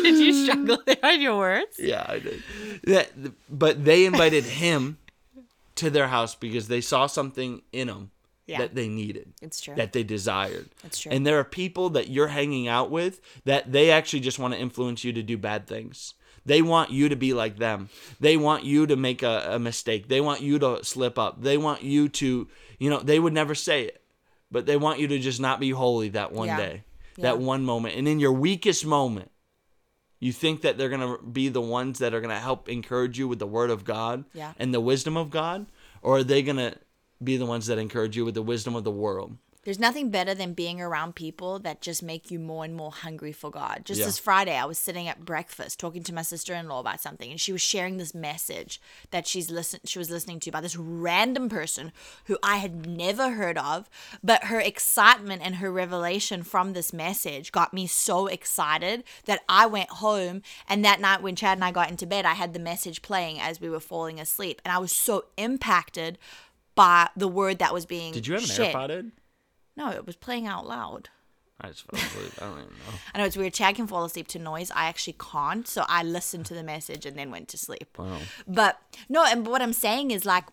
Did 0.03 0.17
you 0.19 0.33
hmm. 0.33 0.43
struggle 0.43 0.77
there 0.85 0.97
on 1.03 1.21
your 1.21 1.37
words? 1.37 1.77
Yeah, 1.79 2.05
I 2.07 2.19
did. 2.19 2.43
That, 2.83 3.11
but 3.49 3.83
they 3.83 4.05
invited 4.05 4.43
him 4.43 4.97
to 5.75 5.89
their 5.89 6.07
house 6.07 6.35
because 6.35 6.67
they 6.67 6.81
saw 6.81 7.07
something 7.07 7.61
in 7.71 7.87
him 7.89 8.11
Yeah. 8.45 8.59
that 8.59 8.75
they 8.75 8.87
needed. 8.87 9.33
It's 9.41 9.59
true. 9.61 9.75
That 9.75 9.93
they 9.93 10.03
desired. 10.03 10.69
It's 10.83 10.99
true. 10.99 11.11
And 11.11 11.25
there 11.25 11.39
are 11.39 11.43
people 11.43 11.89
that 11.91 12.09
you're 12.09 12.27
hanging 12.27 12.67
out 12.67 12.91
with 12.91 13.21
that 13.45 13.71
they 13.71 13.89
actually 13.89 14.19
just 14.19 14.37
want 14.39 14.53
to 14.53 14.59
influence 14.59 15.03
you 15.03 15.13
to 15.13 15.23
do 15.23 15.37
bad 15.37 15.65
things. 15.67 16.13
They 16.45 16.61
want 16.61 16.91
you 16.91 17.09
to 17.09 17.15
be 17.15 17.33
like 17.33 17.57
them. 17.57 17.89
They 18.19 18.35
want 18.37 18.65
you 18.65 18.85
to 18.87 18.95
make 18.95 19.23
a, 19.23 19.53
a 19.53 19.59
mistake. 19.59 20.09
They 20.09 20.19
want 20.21 20.41
you 20.41 20.59
to 20.59 20.83
slip 20.83 21.17
up. 21.17 21.41
They 21.41 21.57
want 21.57 21.83
you 21.83 22.09
to, 22.09 22.47
you 22.79 22.89
know, 22.89 22.99
they 22.99 23.17
would 23.19 23.33
never 23.33 23.55
say 23.55 23.83
it, 23.83 24.01
but 24.51 24.65
they 24.65 24.75
want 24.77 24.99
you 24.99 25.07
to 25.07 25.19
just 25.19 25.39
not 25.39 25.59
be 25.61 25.69
holy 25.71 26.09
that 26.09 26.33
one 26.33 26.49
Yeah. 26.49 26.57
day, 26.57 26.83
Yeah. 27.15 27.23
that 27.23 27.39
one 27.39 27.63
moment. 27.63 27.95
And 27.95 28.07
in 28.07 28.19
your 28.19 28.33
weakest 28.33 28.85
moment, 28.85 29.31
you 30.23 30.31
think 30.31 30.61
that 30.61 30.77
they're 30.77 30.89
going 30.89 31.01
to 31.17 31.21
be 31.23 31.49
the 31.49 31.61
ones 31.61 31.99
that 31.99 32.13
are 32.13 32.21
going 32.21 32.33
to 32.33 32.39
help 32.39 32.69
encourage 32.69 33.19
you 33.19 33.27
with 33.27 33.39
the 33.39 33.47
word 33.47 33.69
of 33.69 33.83
God 33.83 34.25
Yeah. 34.33 34.53
and 34.57 34.73
the 34.73 34.79
wisdom 34.81 35.17
of 35.17 35.29
God? 35.29 35.65
Or 36.01 36.17
are 36.17 36.23
they 36.23 36.41
going 36.41 36.57
to 36.57 36.75
be 37.23 37.37
the 37.37 37.45
ones 37.45 37.67
that 37.67 37.77
encourage 37.77 38.15
you 38.17 38.25
with 38.25 38.33
the 38.35 38.41
wisdom 38.41 38.75
of 38.75 38.83
the 38.83 38.91
world? 38.91 39.37
There's 39.63 39.79
nothing 39.79 40.09
better 40.09 40.33
than 40.33 40.53
being 40.53 40.81
around 40.81 41.15
people 41.15 41.57
that 41.59 41.79
just 41.79 42.03
make 42.03 42.29
you 42.29 42.37
more 42.37 42.65
and 42.65 42.75
more 42.75 42.91
hungry 42.91 43.31
for 43.31 43.49
God. 43.49 43.83
Just 43.85 43.99
Yeah. 43.99 44.07
this 44.07 44.17
Friday, 44.17 44.57
I 44.57 44.65
was 44.65 44.77
sitting 44.77 45.07
at 45.07 45.23
breakfast 45.23 45.79
talking 45.79 46.03
to 46.03 46.13
my 46.13 46.21
sister-in-law 46.21 46.81
about 46.81 46.99
something, 46.99 47.31
and 47.31 47.39
she 47.39 47.53
was 47.53 47.61
sharing 47.61 47.97
this 47.97 48.13
message 48.13 48.81
that 49.11 49.25
she's 49.25 49.49
listen 49.49 49.79
she 49.85 49.99
was 49.99 50.09
listening 50.09 50.41
to 50.41 50.51
by 50.51 50.59
this 50.59 50.75
random 50.75 51.47
person 51.47 51.93
who 52.25 52.37
I 52.43 52.57
had 52.57 52.85
never 52.85 53.31
heard 53.31 53.57
of, 53.57 53.89
but 54.21 54.45
her 54.45 54.59
excitement 54.59 55.41
and 55.43 55.55
her 55.55 55.71
revelation 55.71 56.43
from 56.43 56.73
this 56.73 56.91
message 56.91 57.51
got 57.53 57.73
me 57.73 57.87
so 57.87 58.27
excited 58.27 59.05
that 59.25 59.43
I 59.47 59.65
went 59.65 59.89
home 59.89 60.41
and 60.67 60.83
that 60.83 60.99
night 60.99 61.21
when 61.21 61.37
Chad 61.37 61.57
and 61.57 61.63
I 61.63 61.71
got 61.71 61.89
into 61.89 62.05
bed, 62.05 62.25
I 62.25 62.33
had 62.33 62.53
the 62.53 62.59
message 62.59 63.01
playing 63.01 63.39
as 63.39 63.61
we 63.61 63.69
were 63.69 63.79
falling 63.79 64.19
asleep, 64.19 64.61
and 64.65 64.73
I 64.73 64.77
was 64.77 64.91
so 64.91 65.25
impacted 65.37 66.17
by 66.75 67.09
the 67.15 67.27
word 67.27 67.59
that 67.59 67.73
was 67.73 67.85
being 67.85 68.11
Did 68.13 68.27
you 68.27 68.33
have 68.33 68.43
an 68.43 68.49
shared. 68.49 68.75
AirPod? 68.75 69.11
No, 69.75 69.89
it 69.89 70.05
was 70.05 70.15
playing 70.15 70.47
out 70.47 70.67
loud. 70.67 71.09
I 71.61 71.67
just 71.69 71.83
fell 71.89 71.99
asleep. 71.99 72.31
I 72.41 72.45
don't 72.45 72.53
even 72.59 72.63
know. 72.65 72.93
I 73.13 73.17
know 73.19 73.25
it's 73.25 73.37
weird. 73.37 73.53
Chad 73.53 73.75
can 73.75 73.87
fall 73.87 74.03
asleep 74.05 74.27
to 74.29 74.39
noise. 74.39 74.69
I 74.71 74.85
actually 74.85 75.15
can't. 75.19 75.67
So 75.67 75.85
I 75.87 76.03
listened 76.03 76.45
to 76.47 76.53
the 76.53 76.63
message 76.63 77.05
and 77.05 77.17
then 77.17 77.31
went 77.31 77.47
to 77.49 77.57
sleep. 77.57 77.95
Wow. 77.97 78.17
But 78.47 78.79
no, 79.07 79.23
and 79.25 79.45
what 79.47 79.61
I'm 79.61 79.73
saying 79.73 80.11
is 80.11 80.25
like 80.25 80.45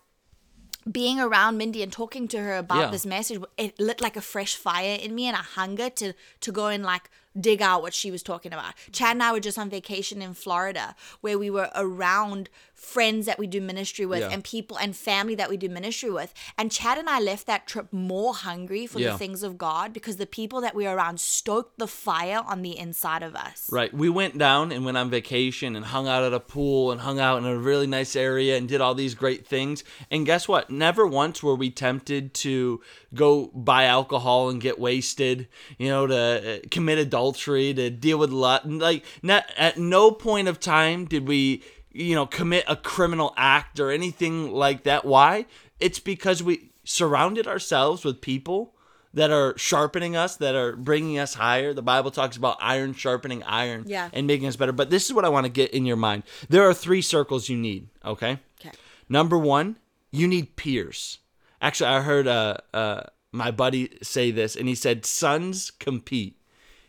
being 0.91 1.21
around 1.21 1.59
Mindy 1.59 1.83
and 1.83 1.93
talking 1.93 2.29
to 2.29 2.39
her 2.39 2.57
about 2.57 2.79
Yeah. 2.79 2.91
this 2.91 3.05
message, 3.07 3.43
it 3.59 3.79
lit 3.81 4.01
like 4.01 4.17
a 4.17 4.21
fresh 4.23 4.55
fire 4.57 4.97
in 5.01 5.15
me 5.15 5.27
and 5.27 5.37
a 5.37 5.41
hunger 5.43 5.91
to 5.91 6.13
to 6.41 6.53
go 6.53 6.69
and 6.69 6.83
like 6.85 7.11
dig 7.39 7.63
out 7.63 7.83
what 7.83 7.95
she 7.95 8.11
was 8.11 8.23
talking 8.23 8.53
about. 8.53 8.75
Chad 8.93 9.13
and 9.17 9.23
I 9.23 9.33
were 9.33 9.41
just 9.41 9.59
on 9.59 9.71
vacation 9.71 10.21
in 10.23 10.35
Florida 10.35 10.95
where 11.21 11.39
we 11.39 11.51
were 11.51 11.71
around 11.75 12.49
friends 12.75 13.27
that 13.27 13.39
we 13.39 13.47
do 13.47 13.61
ministry 13.61 14.07
with 14.07 14.21
Yeah. 14.21 14.31
and 14.31 14.43
people 14.43 14.79
and 14.79 14.97
family 14.97 15.35
that 15.35 15.51
we 15.51 15.57
do 15.59 15.69
ministry 15.69 16.11
with. 16.11 16.33
And 16.57 16.73
Chad 16.73 16.97
and 16.99 17.11
I 17.11 17.21
left 17.21 17.47
that 17.47 17.67
trip 17.67 17.93
more 17.93 18.35
hungry 18.35 18.87
for 18.87 18.99
Yeah. 18.99 19.13
the 19.13 19.19
things 19.19 19.43
of 19.43 19.59
God 19.59 19.93
because 19.93 20.17
the 20.17 20.27
people 20.27 20.61
that 20.63 20.75
we 20.75 20.85
were 20.85 20.97
around 20.97 21.21
stoked 21.21 21.79
the 21.79 21.87
fire 21.87 22.43
on 22.47 22.63
the 22.63 22.77
inside 22.79 23.23
of 23.23 23.37
us. 23.37 23.69
Right. 23.71 23.93
We 23.93 24.09
went 24.09 24.39
down 24.39 24.73
and 24.73 24.85
went 24.85 24.97
on 24.97 25.11
vacation 25.11 25.77
and 25.77 25.85
hung 25.85 26.09
out 26.09 26.25
at 26.25 26.33
a 26.33 26.41
pool 26.41 26.91
and 26.91 27.03
hung 27.03 27.21
out 27.21 27.37
in 27.39 27.45
a 27.45 27.57
really 27.59 27.87
nice 27.87 28.17
area 28.17 28.57
and 28.57 28.67
did 28.67 28.81
all 28.81 28.95
these 28.95 29.15
great 29.15 29.47
things. 29.47 29.85
And 30.11 30.25
guess 30.25 30.49
what? 30.49 30.71
Never 30.71 31.07
once 31.07 31.43
were 31.43 31.55
we 31.55 31.71
tempted 31.71 32.33
to 32.35 32.81
go 33.15 33.49
buy 33.55 33.85
alcohol 33.85 34.49
and 34.49 34.61
get 34.61 34.79
wasted, 34.79 35.49
you 35.79 35.89
know, 35.89 36.07
to 36.07 36.17
uh, 36.17 36.59
commit 36.71 36.97
adultery, 36.99 37.20
to 37.29 37.91
deal 37.91 38.19
with 38.19 38.31
lust. 38.31 38.67
Like, 38.67 39.05
not, 39.23 39.45
at 39.57 39.79
no 39.79 40.11
point 40.11 40.49
of 40.49 40.59
time 40.61 41.05
did 41.05 41.27
we, 41.29 41.63
you 41.93 42.15
know, 42.15 42.27
commit 42.27 42.65
a 42.69 42.77
criminal 42.77 43.33
act 43.37 43.79
or 43.81 43.91
anything 43.91 44.53
like 44.53 44.85
that. 44.85 45.05
Why? 45.05 45.47
It's 45.79 45.99
because 45.99 46.43
we 46.43 46.71
surrounded 46.85 47.47
ourselves 47.47 48.05
with 48.05 48.21
people 48.21 48.75
that 49.13 49.31
are 49.31 49.57
sharpening 49.59 50.15
us, 50.15 50.37
that 50.37 50.55
are 50.55 50.77
bringing 50.77 51.19
us 51.19 51.35
higher. 51.35 51.73
The 51.75 51.83
Bible 51.83 52.11
talks 52.13 52.37
about 52.37 52.57
iron 52.61 52.95
sharpening 52.95 53.43
iron 53.43 53.85
Yeah. 53.87 54.09
and 54.13 54.27
making 54.27 54.47
us 54.47 54.57
better. 54.57 54.73
But 54.73 54.91
this 54.91 55.07
is 55.07 55.13
what 55.13 55.25
I 55.25 55.29
want 55.29 55.47
to 55.47 55.51
get 55.53 55.73
in 55.73 55.85
your 55.85 55.97
mind. 55.97 56.23
There 56.49 56.69
are 56.69 56.75
three 56.75 57.03
circles 57.03 57.49
you 57.49 57.57
need, 57.57 57.89
okay? 58.05 58.39
Okay. 58.61 58.71
Number 59.09 59.37
one, 59.37 59.79
you 60.13 60.29
need 60.29 60.55
peers. 60.57 61.19
Actually, 61.61 61.91
I 61.91 62.01
heard 62.03 62.29
uh, 62.29 62.57
uh, 62.73 63.03
my 63.33 63.51
buddy 63.51 63.99
say 64.03 64.31
this, 64.31 64.55
and 64.57 64.69
he 64.69 64.75
said, 64.77 65.05
Sons 65.05 65.71
compete. 65.73 66.37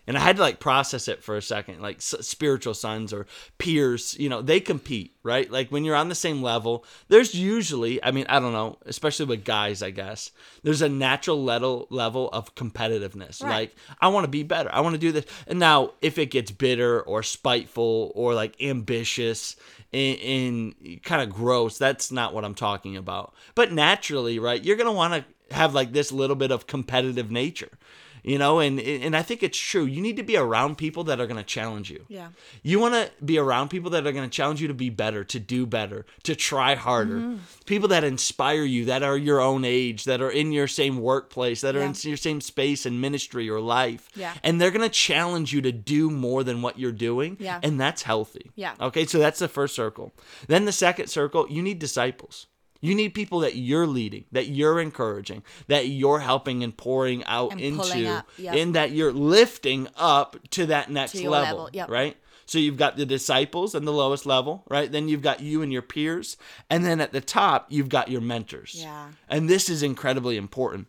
And 0.08 0.18
I 0.18 0.22
had 0.22 0.38
to 0.38 0.42
like 0.42 0.60
process 0.60 1.08
it 1.08 1.24
for 1.24 1.38
a 1.38 1.42
second. 1.42 1.82
Like 1.82 1.98
s- 1.98 2.16
spiritual 2.22 2.74
sons 2.74 3.14
or 3.14 3.28
peers, 3.60 4.16
you 4.20 4.30
know, 4.30 4.42
they 4.42 4.60
compete, 4.60 5.16
right? 5.24 5.50
Like 5.50 5.70
when 5.70 5.86
you're 5.86 5.96
on 5.96 6.10
the 6.10 6.16
same 6.16 6.42
level, 6.42 6.84
there's 7.08 7.36
usually, 7.36 8.04
I 8.04 8.12
mean, 8.12 8.26
I 8.28 8.40
don't 8.40 8.52
know, 8.52 8.80
especially 8.86 9.28
with 9.28 9.46
guys, 9.46 9.84
I 9.84 9.92
guess, 9.92 10.32
there's 10.64 10.82
a 10.82 10.90
natural 10.90 11.44
level 11.44 11.88
level 11.92 12.30
of 12.30 12.56
competitiveness. 12.56 13.44
Right. 13.44 13.52
Like 13.52 13.76
I 14.00 14.08
want 14.08 14.24
to 14.24 14.32
be 14.32 14.44
better. 14.44 14.74
I 14.74 14.82
want 14.82 14.96
to 14.96 15.00
do 15.00 15.12
this. 15.12 15.26
And 15.48 15.60
now 15.60 15.92
if 16.02 16.18
it 16.18 16.32
gets 16.32 16.52
bitter 16.52 17.02
or 17.02 17.22
spiteful 17.22 18.12
or 18.16 18.34
like 18.34 18.60
ambitious 18.62 19.56
and, 19.94 20.20
and 20.20 21.04
kind 21.04 21.22
of 21.22 21.30
gross, 21.30 21.78
that's 21.78 22.12
not 22.12 22.34
what 22.34 22.44
I'm 22.44 22.56
talking 22.56 22.98
about. 22.98 23.36
But 23.54 23.72
naturally, 23.72 24.40
right, 24.40 24.64
you're 24.64 24.78
gonna 24.78 24.92
want 24.92 25.14
to 25.14 25.56
have 25.56 25.74
like 25.74 25.92
this 25.92 26.12
little 26.12 26.36
bit 26.36 26.52
of 26.52 26.66
competitive 26.66 27.30
nature 27.30 27.78
you 28.24 28.38
know 28.38 28.60
and 28.60 28.80
and 28.80 29.16
i 29.16 29.22
think 29.22 29.42
it's 29.44 29.58
true 29.58 29.84
you 29.86 30.02
need 30.02 30.16
to 30.18 30.24
be 30.24 30.38
around 30.38 30.78
people 30.78 31.04
that 31.06 31.20
are 31.20 31.26
going 31.28 31.38
to 31.38 31.44
challenge 31.44 31.90
you 31.90 32.06
Yeah. 32.08 32.30
you 32.64 32.80
want 32.80 32.94
to 32.94 33.10
be 33.24 33.38
around 33.38 33.70
people 33.70 33.90
that 33.92 34.06
are 34.06 34.12
going 34.12 34.30
to 34.30 34.36
challenge 34.36 34.62
you 34.62 34.68
to 34.68 34.74
be 34.74 34.90
better 34.90 35.24
to 35.24 35.40
do 35.40 35.66
better 35.66 36.06
to 36.24 36.36
try 36.36 36.76
harder 36.76 37.16
Mm-hmm. 37.16 37.38
people 37.66 37.88
that 37.90 38.04
inspire 38.04 38.64
you 38.64 38.86
that 38.86 39.04
are 39.04 39.18
your 39.18 39.40
own 39.42 39.66
age 39.66 40.04
that 40.06 40.22
are 40.22 40.30
in 40.32 40.52
your 40.52 40.68
same 40.68 41.00
workplace 41.00 41.62
that 41.62 41.76
are 41.76 41.82
in 41.82 41.96
your 42.04 42.18
same 42.18 42.42
space 42.42 42.86
and 42.86 43.02
ministry 43.02 43.50
or 43.50 43.60
life 43.60 44.10
Yeah. 44.16 44.34
and 44.44 44.60
they're 44.62 44.72
going 44.72 44.82
to 44.90 44.90
challenge 44.90 45.52
you 45.54 45.62
to 45.62 45.72
do 45.72 46.10
more 46.10 46.44
than 46.44 46.62
what 46.62 46.78
you're 46.80 46.92
doing 46.92 47.38
Yeah. 47.40 47.60
and 47.64 47.80
that's 47.80 48.04
healthy 48.04 48.52
Yeah. 48.56 48.74
okay 48.80 49.06
so 49.06 49.18
that's 49.20 49.40
the 49.40 49.48
first 49.48 49.76
circle 49.76 50.14
then 50.48 50.66
the 50.66 50.72
second 50.72 51.08
circle 51.08 51.48
you 51.50 51.62
need 51.62 51.80
disciples 51.80 52.48
you 52.82 52.96
need 52.96 53.14
people 53.14 53.40
that 53.40 53.56
you're 53.56 53.88
leading, 53.88 54.26
that 54.32 54.48
you're 54.48 54.82
encouraging, 54.82 55.44
that 55.68 55.88
you're 55.88 56.20
helping 56.20 56.64
and 56.64 56.76
pouring 56.76 57.24
out 57.26 57.54
And 57.54 57.62
into, 57.62 58.08
up, 58.10 58.30
yep. 58.38 58.56
and 58.56 58.76
that 58.76 58.92
you're 58.92 59.14
lifting 59.14 59.88
up 59.96 60.36
to 60.52 60.66
that 60.66 60.90
next 60.90 61.14
To 61.14 61.30
level, 61.30 61.58
level, 61.58 61.70
yep. 61.72 61.90
right? 61.90 62.18
So 62.48 62.58
you've 62.58 62.78
got 62.78 62.98
the 62.98 63.06
disciples 63.06 63.76
and 63.76 63.88
the 63.88 63.94
lowest 63.94 64.26
level, 64.26 64.64
right? 64.70 64.92
Then 64.92 65.08
you've 65.08 65.22
got 65.22 65.40
you 65.40 65.62
and 65.62 65.72
your 65.72 65.84
peers, 65.84 66.36
and 66.70 66.84
then 66.84 67.00
at 67.00 67.14
the 67.14 67.22
top 67.22 67.68
you've 67.70 67.88
got 67.88 68.10
your 68.10 68.20
mentors. 68.20 68.76
Yeah. 68.78 69.12
And 69.30 69.48
this 69.48 69.70
is 69.70 69.84
incredibly 69.84 70.36
important 70.36 70.88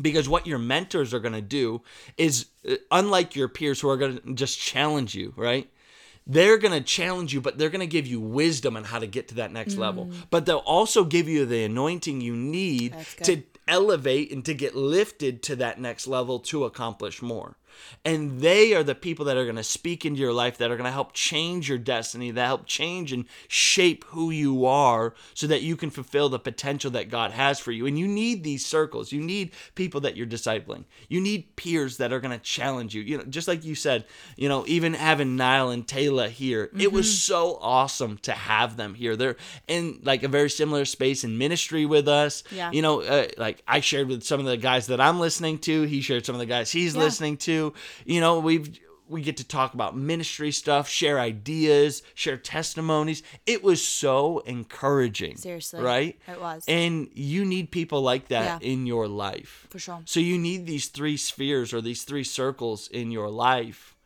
because 0.00 0.28
what 0.28 0.46
your 0.46 0.58
mentors 0.58 1.12
are 1.12 1.18
going 1.18 1.34
to 1.34 1.40
do 1.40 1.82
is 2.16 2.46
uh, 2.68 2.76
unlike 2.90 3.34
your 3.34 3.48
peers 3.48 3.80
who 3.80 3.88
are 3.88 3.96
going 3.96 4.18
to 4.18 4.34
just 4.34 4.60
challenge 4.60 5.14
you, 5.14 5.32
right? 5.36 5.68
They're 6.26 6.58
going 6.58 6.72
to 6.72 6.80
challenge 6.80 7.32
you, 7.34 7.40
but 7.40 7.58
they're 7.58 7.70
going 7.70 7.80
to 7.80 7.86
give 7.86 8.06
you 8.06 8.20
wisdom 8.20 8.76
on 8.76 8.84
how 8.84 8.98
to 8.98 9.06
get 9.06 9.28
to 9.28 9.34
that 9.36 9.52
next 9.52 9.76
level. 9.76 10.10
But 10.30 10.46
they'll 10.46 10.58
also 10.58 11.04
give 11.04 11.28
you 11.28 11.44
the 11.46 11.64
anointing 11.64 12.20
you 12.20 12.34
need 12.36 12.92
Mm. 12.92 13.24
To 13.24 13.42
elevate 13.68 14.32
and 14.32 14.44
to 14.44 14.54
get 14.54 14.74
lifted 14.74 15.42
to 15.44 15.56
that 15.56 15.80
next 15.80 16.06
level 16.06 16.38
to 16.40 16.64
accomplish 16.64 17.22
more. 17.22 17.56
And 18.04 18.40
they 18.40 18.74
are 18.74 18.82
the 18.82 18.94
people 18.94 19.24
that 19.26 19.36
are 19.36 19.44
going 19.44 19.56
to 19.56 19.62
speak 19.62 20.04
into 20.04 20.20
your 20.20 20.32
life 20.32 20.58
that 20.58 20.70
are 20.70 20.76
going 20.76 20.86
to 20.86 20.90
help 20.92 21.12
change 21.12 21.68
your 21.68 21.78
destiny, 21.78 22.30
that 22.30 22.46
help 22.46 22.66
change 22.66 23.12
and 23.12 23.26
shape 23.48 24.04
who 24.08 24.30
you 24.30 24.66
are 24.66 25.14
so 25.34 25.46
that 25.46 25.62
you 25.62 25.76
can 25.76 25.90
fulfill 25.90 26.28
the 26.28 26.38
potential 26.38 26.90
that 26.92 27.10
God 27.10 27.30
has 27.30 27.60
for 27.60 27.70
you. 27.70 27.86
And 27.86 27.98
you 27.98 28.08
need 28.08 28.42
these 28.42 28.66
circles. 28.66 29.12
You 29.12 29.20
need 29.20 29.52
people 29.74 30.00
that 30.00 30.16
you're 30.16 30.26
discipling. 30.26 30.84
You 31.08 31.20
need 31.20 31.54
peers 31.56 31.98
that 31.98 32.12
are 32.12 32.20
going 32.20 32.36
to 32.36 32.44
challenge 32.44 32.94
you. 32.94 33.02
You 33.02 33.18
know, 33.18 33.24
just 33.24 33.46
like 33.46 33.64
you 33.64 33.74
said, 33.74 34.04
you 34.36 34.48
know, 34.48 34.64
even 34.66 34.94
having 34.94 35.36
Niall 35.36 35.70
and 35.70 35.86
Taylor 35.86 36.28
here, 36.28 36.70
it 36.78 36.90
was 36.92 37.22
so 37.22 37.58
awesome 37.60 38.18
to 38.22 38.32
have 38.32 38.76
them 38.76 38.94
here. 38.94 39.14
They're 39.14 39.36
in 39.68 40.00
like 40.02 40.22
a 40.24 40.28
very 40.28 40.50
similar 40.50 40.84
space 40.84 41.22
in 41.22 41.38
ministry 41.38 41.86
with 41.86 42.08
us. 42.08 42.42
Yeah. 42.50 42.72
You 42.72 42.82
know, 42.82 43.02
uh, 43.02 43.28
like 43.38 43.62
I 43.68 43.80
shared 43.80 44.08
with 44.08 44.24
some 44.24 44.40
of 44.40 44.46
the 44.46 44.56
guys 44.56 44.88
that 44.88 45.00
I'm 45.00 45.20
listening 45.20 45.58
to. 45.60 45.82
He 45.82 46.00
shared 46.00 46.26
some 46.26 46.34
of 46.34 46.38
the 46.40 46.46
guys 46.46 46.72
he's 46.72 46.94
Yeah. 46.94 47.02
listening 47.02 47.36
to. 47.38 47.61
You 48.04 48.20
know, 48.20 48.38
we've 48.38 48.78
we 49.08 49.20
get 49.20 49.36
to 49.36 49.44
talk 49.44 49.74
about 49.74 49.94
ministry 49.94 50.50
stuff, 50.50 50.88
share 50.88 51.20
ideas, 51.20 52.02
share 52.14 52.38
testimonies. 52.38 53.22
It 53.44 53.62
was 53.62 53.86
so 53.86 54.38
encouraging. 54.40 55.36
Seriously. 55.36 55.82
Right? 55.82 56.18
It 56.26 56.40
was. 56.40 56.64
And 56.66 57.08
you 57.12 57.44
need 57.44 57.70
people 57.70 58.00
like 58.00 58.28
that 58.28 58.62
Yeah. 58.62 58.72
in 58.72 58.86
your 58.86 59.06
life. 59.08 59.66
For 59.68 59.78
sure. 59.78 60.00
So 60.06 60.18
you 60.18 60.38
need 60.38 60.66
these 60.66 60.86
three 60.88 61.18
spheres 61.18 61.74
or 61.74 61.82
these 61.82 62.04
three 62.04 62.24
circles 62.24 62.88
in 62.88 63.10
your 63.10 63.28
life 63.28 63.96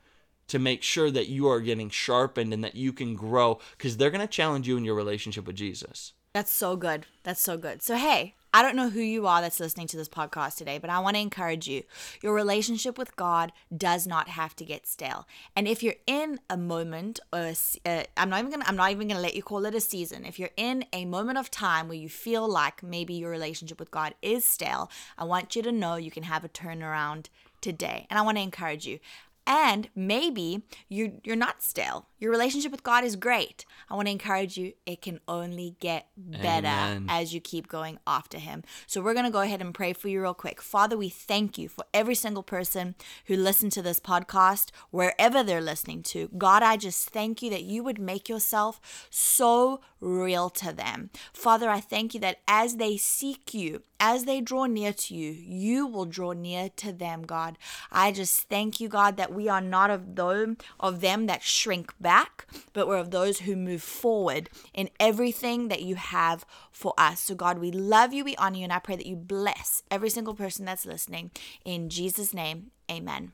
to 0.48 0.58
make 0.58 0.82
sure 0.82 1.10
that 1.10 1.28
you 1.28 1.48
are 1.48 1.60
getting 1.60 1.90
sharpened 1.90 2.52
and 2.52 2.64
that 2.64 2.74
you 2.74 2.92
can 2.92 3.14
grow 3.14 3.60
because 3.76 3.96
they're 3.96 4.10
going 4.10 4.26
to 4.26 4.26
challenge 4.26 4.66
you 4.66 4.76
in 4.76 4.84
your 4.84 4.94
relationship 4.94 5.46
with 5.46 5.56
Jesus. 5.56 6.14
That's 6.32 6.52
so 6.52 6.76
good. 6.76 7.06
That's 7.22 7.40
so 7.40 7.56
good. 7.56 7.80
So, 7.82 7.96
hey, 7.96 8.34
I 8.56 8.62
don't 8.62 8.74
know 8.74 8.88
who 8.88 9.02
you 9.02 9.26
are 9.26 9.42
that's 9.42 9.60
listening 9.60 9.86
to 9.88 9.98
this 9.98 10.08
podcast 10.08 10.56
today, 10.56 10.78
but 10.78 10.88
I 10.88 10.98
want 11.00 11.14
to 11.16 11.20
encourage 11.20 11.68
you. 11.68 11.82
Your 12.22 12.32
relationship 12.32 12.96
with 12.96 13.14
God 13.14 13.52
does 13.76 14.06
not 14.06 14.28
have 14.28 14.56
to 14.56 14.64
get 14.64 14.86
stale. 14.86 15.28
And 15.54 15.68
if 15.68 15.82
you're 15.82 15.96
in 16.06 16.40
a 16.48 16.56
moment, 16.56 17.20
or 17.34 17.52
uh, 17.84 18.04
I'm 18.16 18.30
not 18.30 18.38
even 18.38 18.50
gonna, 18.50 18.64
I'm 18.66 18.76
not 18.76 18.92
even 18.92 19.08
gonna 19.08 19.20
let 19.20 19.36
you 19.36 19.42
call 19.42 19.66
it 19.66 19.74
a 19.74 19.80
season. 19.80 20.24
If 20.24 20.38
you're 20.38 20.56
in 20.56 20.86
a 20.94 21.04
moment 21.04 21.36
of 21.36 21.50
time 21.50 21.86
where 21.86 21.98
you 21.98 22.08
feel 22.08 22.48
like 22.48 22.82
maybe 22.82 23.12
your 23.12 23.28
relationship 23.28 23.78
with 23.78 23.90
God 23.90 24.14
is 24.22 24.42
stale, 24.42 24.90
I 25.18 25.24
want 25.24 25.54
you 25.54 25.60
to 25.60 25.70
know 25.70 25.96
you 25.96 26.10
can 26.10 26.22
have 26.22 26.42
a 26.42 26.48
turnaround 26.48 27.26
today. 27.60 28.06
And 28.08 28.18
I 28.18 28.22
want 28.22 28.38
to 28.38 28.42
encourage 28.42 28.86
you. 28.86 29.00
And 29.46 29.88
maybe 29.94 30.62
you 30.88 31.20
you're 31.24 31.36
not 31.36 31.62
stale. 31.62 32.08
Your 32.18 32.30
relationship 32.30 32.72
with 32.72 32.82
God 32.82 33.04
is 33.04 33.14
great. 33.14 33.64
I 33.90 33.94
want 33.94 34.08
to 34.08 34.12
encourage 34.12 34.56
you. 34.56 34.72
It 34.86 35.02
can 35.02 35.20
only 35.28 35.76
get 35.80 36.08
better 36.16 36.66
Amen. 36.66 37.06
as 37.08 37.34
you 37.34 37.40
keep 37.40 37.68
going 37.68 37.98
after 38.06 38.38
Him. 38.38 38.64
So 38.86 39.00
we're 39.00 39.14
gonna 39.14 39.30
go 39.30 39.42
ahead 39.42 39.60
and 39.60 39.74
pray 39.74 39.92
for 39.92 40.08
you 40.08 40.22
real 40.22 40.34
quick. 40.34 40.60
Father, 40.60 40.96
we 40.96 41.08
thank 41.08 41.58
you 41.58 41.68
for 41.68 41.84
every 41.92 42.14
single 42.14 42.42
person 42.42 42.94
who 43.26 43.36
listened 43.36 43.72
to 43.72 43.82
this 43.82 44.00
podcast, 44.00 44.70
wherever 44.90 45.42
they're 45.42 45.60
listening 45.60 46.02
to. 46.04 46.28
God, 46.36 46.62
I 46.62 46.76
just 46.76 47.10
thank 47.10 47.42
you 47.42 47.50
that 47.50 47.62
you 47.64 47.84
would 47.84 48.00
make 48.00 48.28
yourself 48.28 48.80
so 49.10 49.80
real 50.00 50.50
to 50.50 50.72
them. 50.72 51.10
Father, 51.32 51.68
I 51.68 51.80
thank 51.80 52.14
you 52.14 52.20
that 52.20 52.40
as 52.48 52.76
they 52.76 52.96
seek 52.96 53.54
you, 53.54 53.82
as 54.00 54.24
they 54.24 54.40
draw 54.40 54.66
near 54.66 54.92
to 54.92 55.14
you, 55.14 55.30
you 55.30 55.86
will 55.86 56.04
draw 56.04 56.32
near 56.32 56.70
to 56.76 56.92
them, 56.92 57.22
God. 57.22 57.58
I 57.90 58.12
just 58.12 58.48
thank 58.48 58.80
you, 58.80 58.88
God, 58.88 59.16
that 59.16 59.32
we 59.32 59.48
are 59.48 59.60
not 59.60 59.90
of 59.90 60.14
them 60.14 60.56
of 60.80 61.00
them 61.00 61.26
that 61.26 61.42
shrink 61.42 61.92
back, 62.00 62.46
but 62.72 62.86
we're 62.86 62.96
of 62.98 63.10
those 63.10 63.40
who 63.40 63.56
move 63.56 63.82
forward 63.82 64.50
in 64.74 64.90
everything 65.00 65.68
that 65.68 65.82
you 65.82 65.94
have 65.96 66.44
for 66.70 66.94
us. 66.98 67.20
So 67.20 67.34
God, 67.34 67.58
we 67.58 67.70
love 67.70 68.12
you, 68.12 68.24
we 68.24 68.36
honor 68.36 68.58
you, 68.58 68.64
and 68.64 68.72
I 68.72 68.78
pray 68.78 68.96
that 68.96 69.06
you 69.06 69.16
bless 69.16 69.82
every 69.90 70.10
single 70.10 70.34
person 70.34 70.64
that's 70.64 70.86
listening. 70.86 71.30
In 71.64 71.88
Jesus' 71.88 72.34
name, 72.34 72.70
amen. 72.90 73.32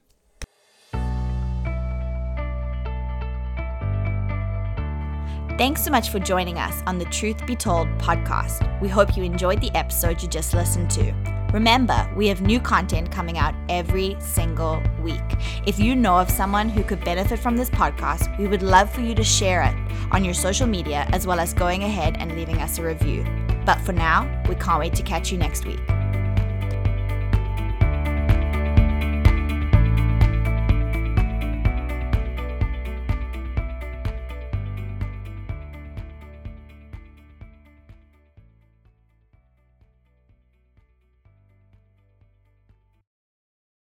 Thanks 5.62 5.85
so 5.85 5.92
much 5.92 6.09
for 6.09 6.18
joining 6.18 6.59
us 6.59 6.83
on 6.88 6.98
the 6.98 7.05
Truth 7.05 7.46
Be 7.46 7.55
Told 7.55 7.87
podcast. 7.98 8.81
We 8.81 8.88
hope 8.88 9.16
you 9.16 9.22
enjoyed 9.22 9.61
the 9.61 9.70
episode 9.77 10.20
you 10.20 10.29
just 10.29 10.55
listened 10.55 10.90
to. 10.90 11.12
Remember, 11.53 12.12
we 12.16 12.27
have 12.27 12.40
new 12.40 12.59
content 12.59 13.12
coming 13.12 13.38
out 13.38 13.55
every 13.68 14.16
single 14.18 14.83
week. 15.05 15.20
If 15.64 15.79
you 15.79 15.94
know 15.94 16.18
of 16.18 16.29
someone 16.29 16.68
who 16.68 16.83
could 16.83 17.05
benefit 17.05 17.38
from 17.38 17.57
this 17.57 17.70
podcast, 17.70 18.37
we 18.40 18.48
would 18.48 18.64
love 18.64 18.92
for 18.92 19.03
you 19.03 19.14
to 19.14 19.22
share 19.22 19.62
it 19.62 19.77
on 20.11 20.25
your 20.25 20.35
social 20.35 20.66
media 20.66 21.07
as 21.12 21.29
well 21.29 21.38
as 21.38 21.55
going 21.55 21.85
ahead 21.85 22.16
and 22.18 22.35
leaving 22.35 22.61
us 22.61 22.79
a 22.79 22.83
review. 22.83 23.25
But 23.64 23.81
for 23.83 23.92
now, 23.92 24.42
we 24.48 24.57
can't 24.57 24.81
wait 24.81 24.94
to 24.94 25.05
catch 25.05 25.31
you 25.31 25.38
next 25.38 25.64
week. 25.64 25.79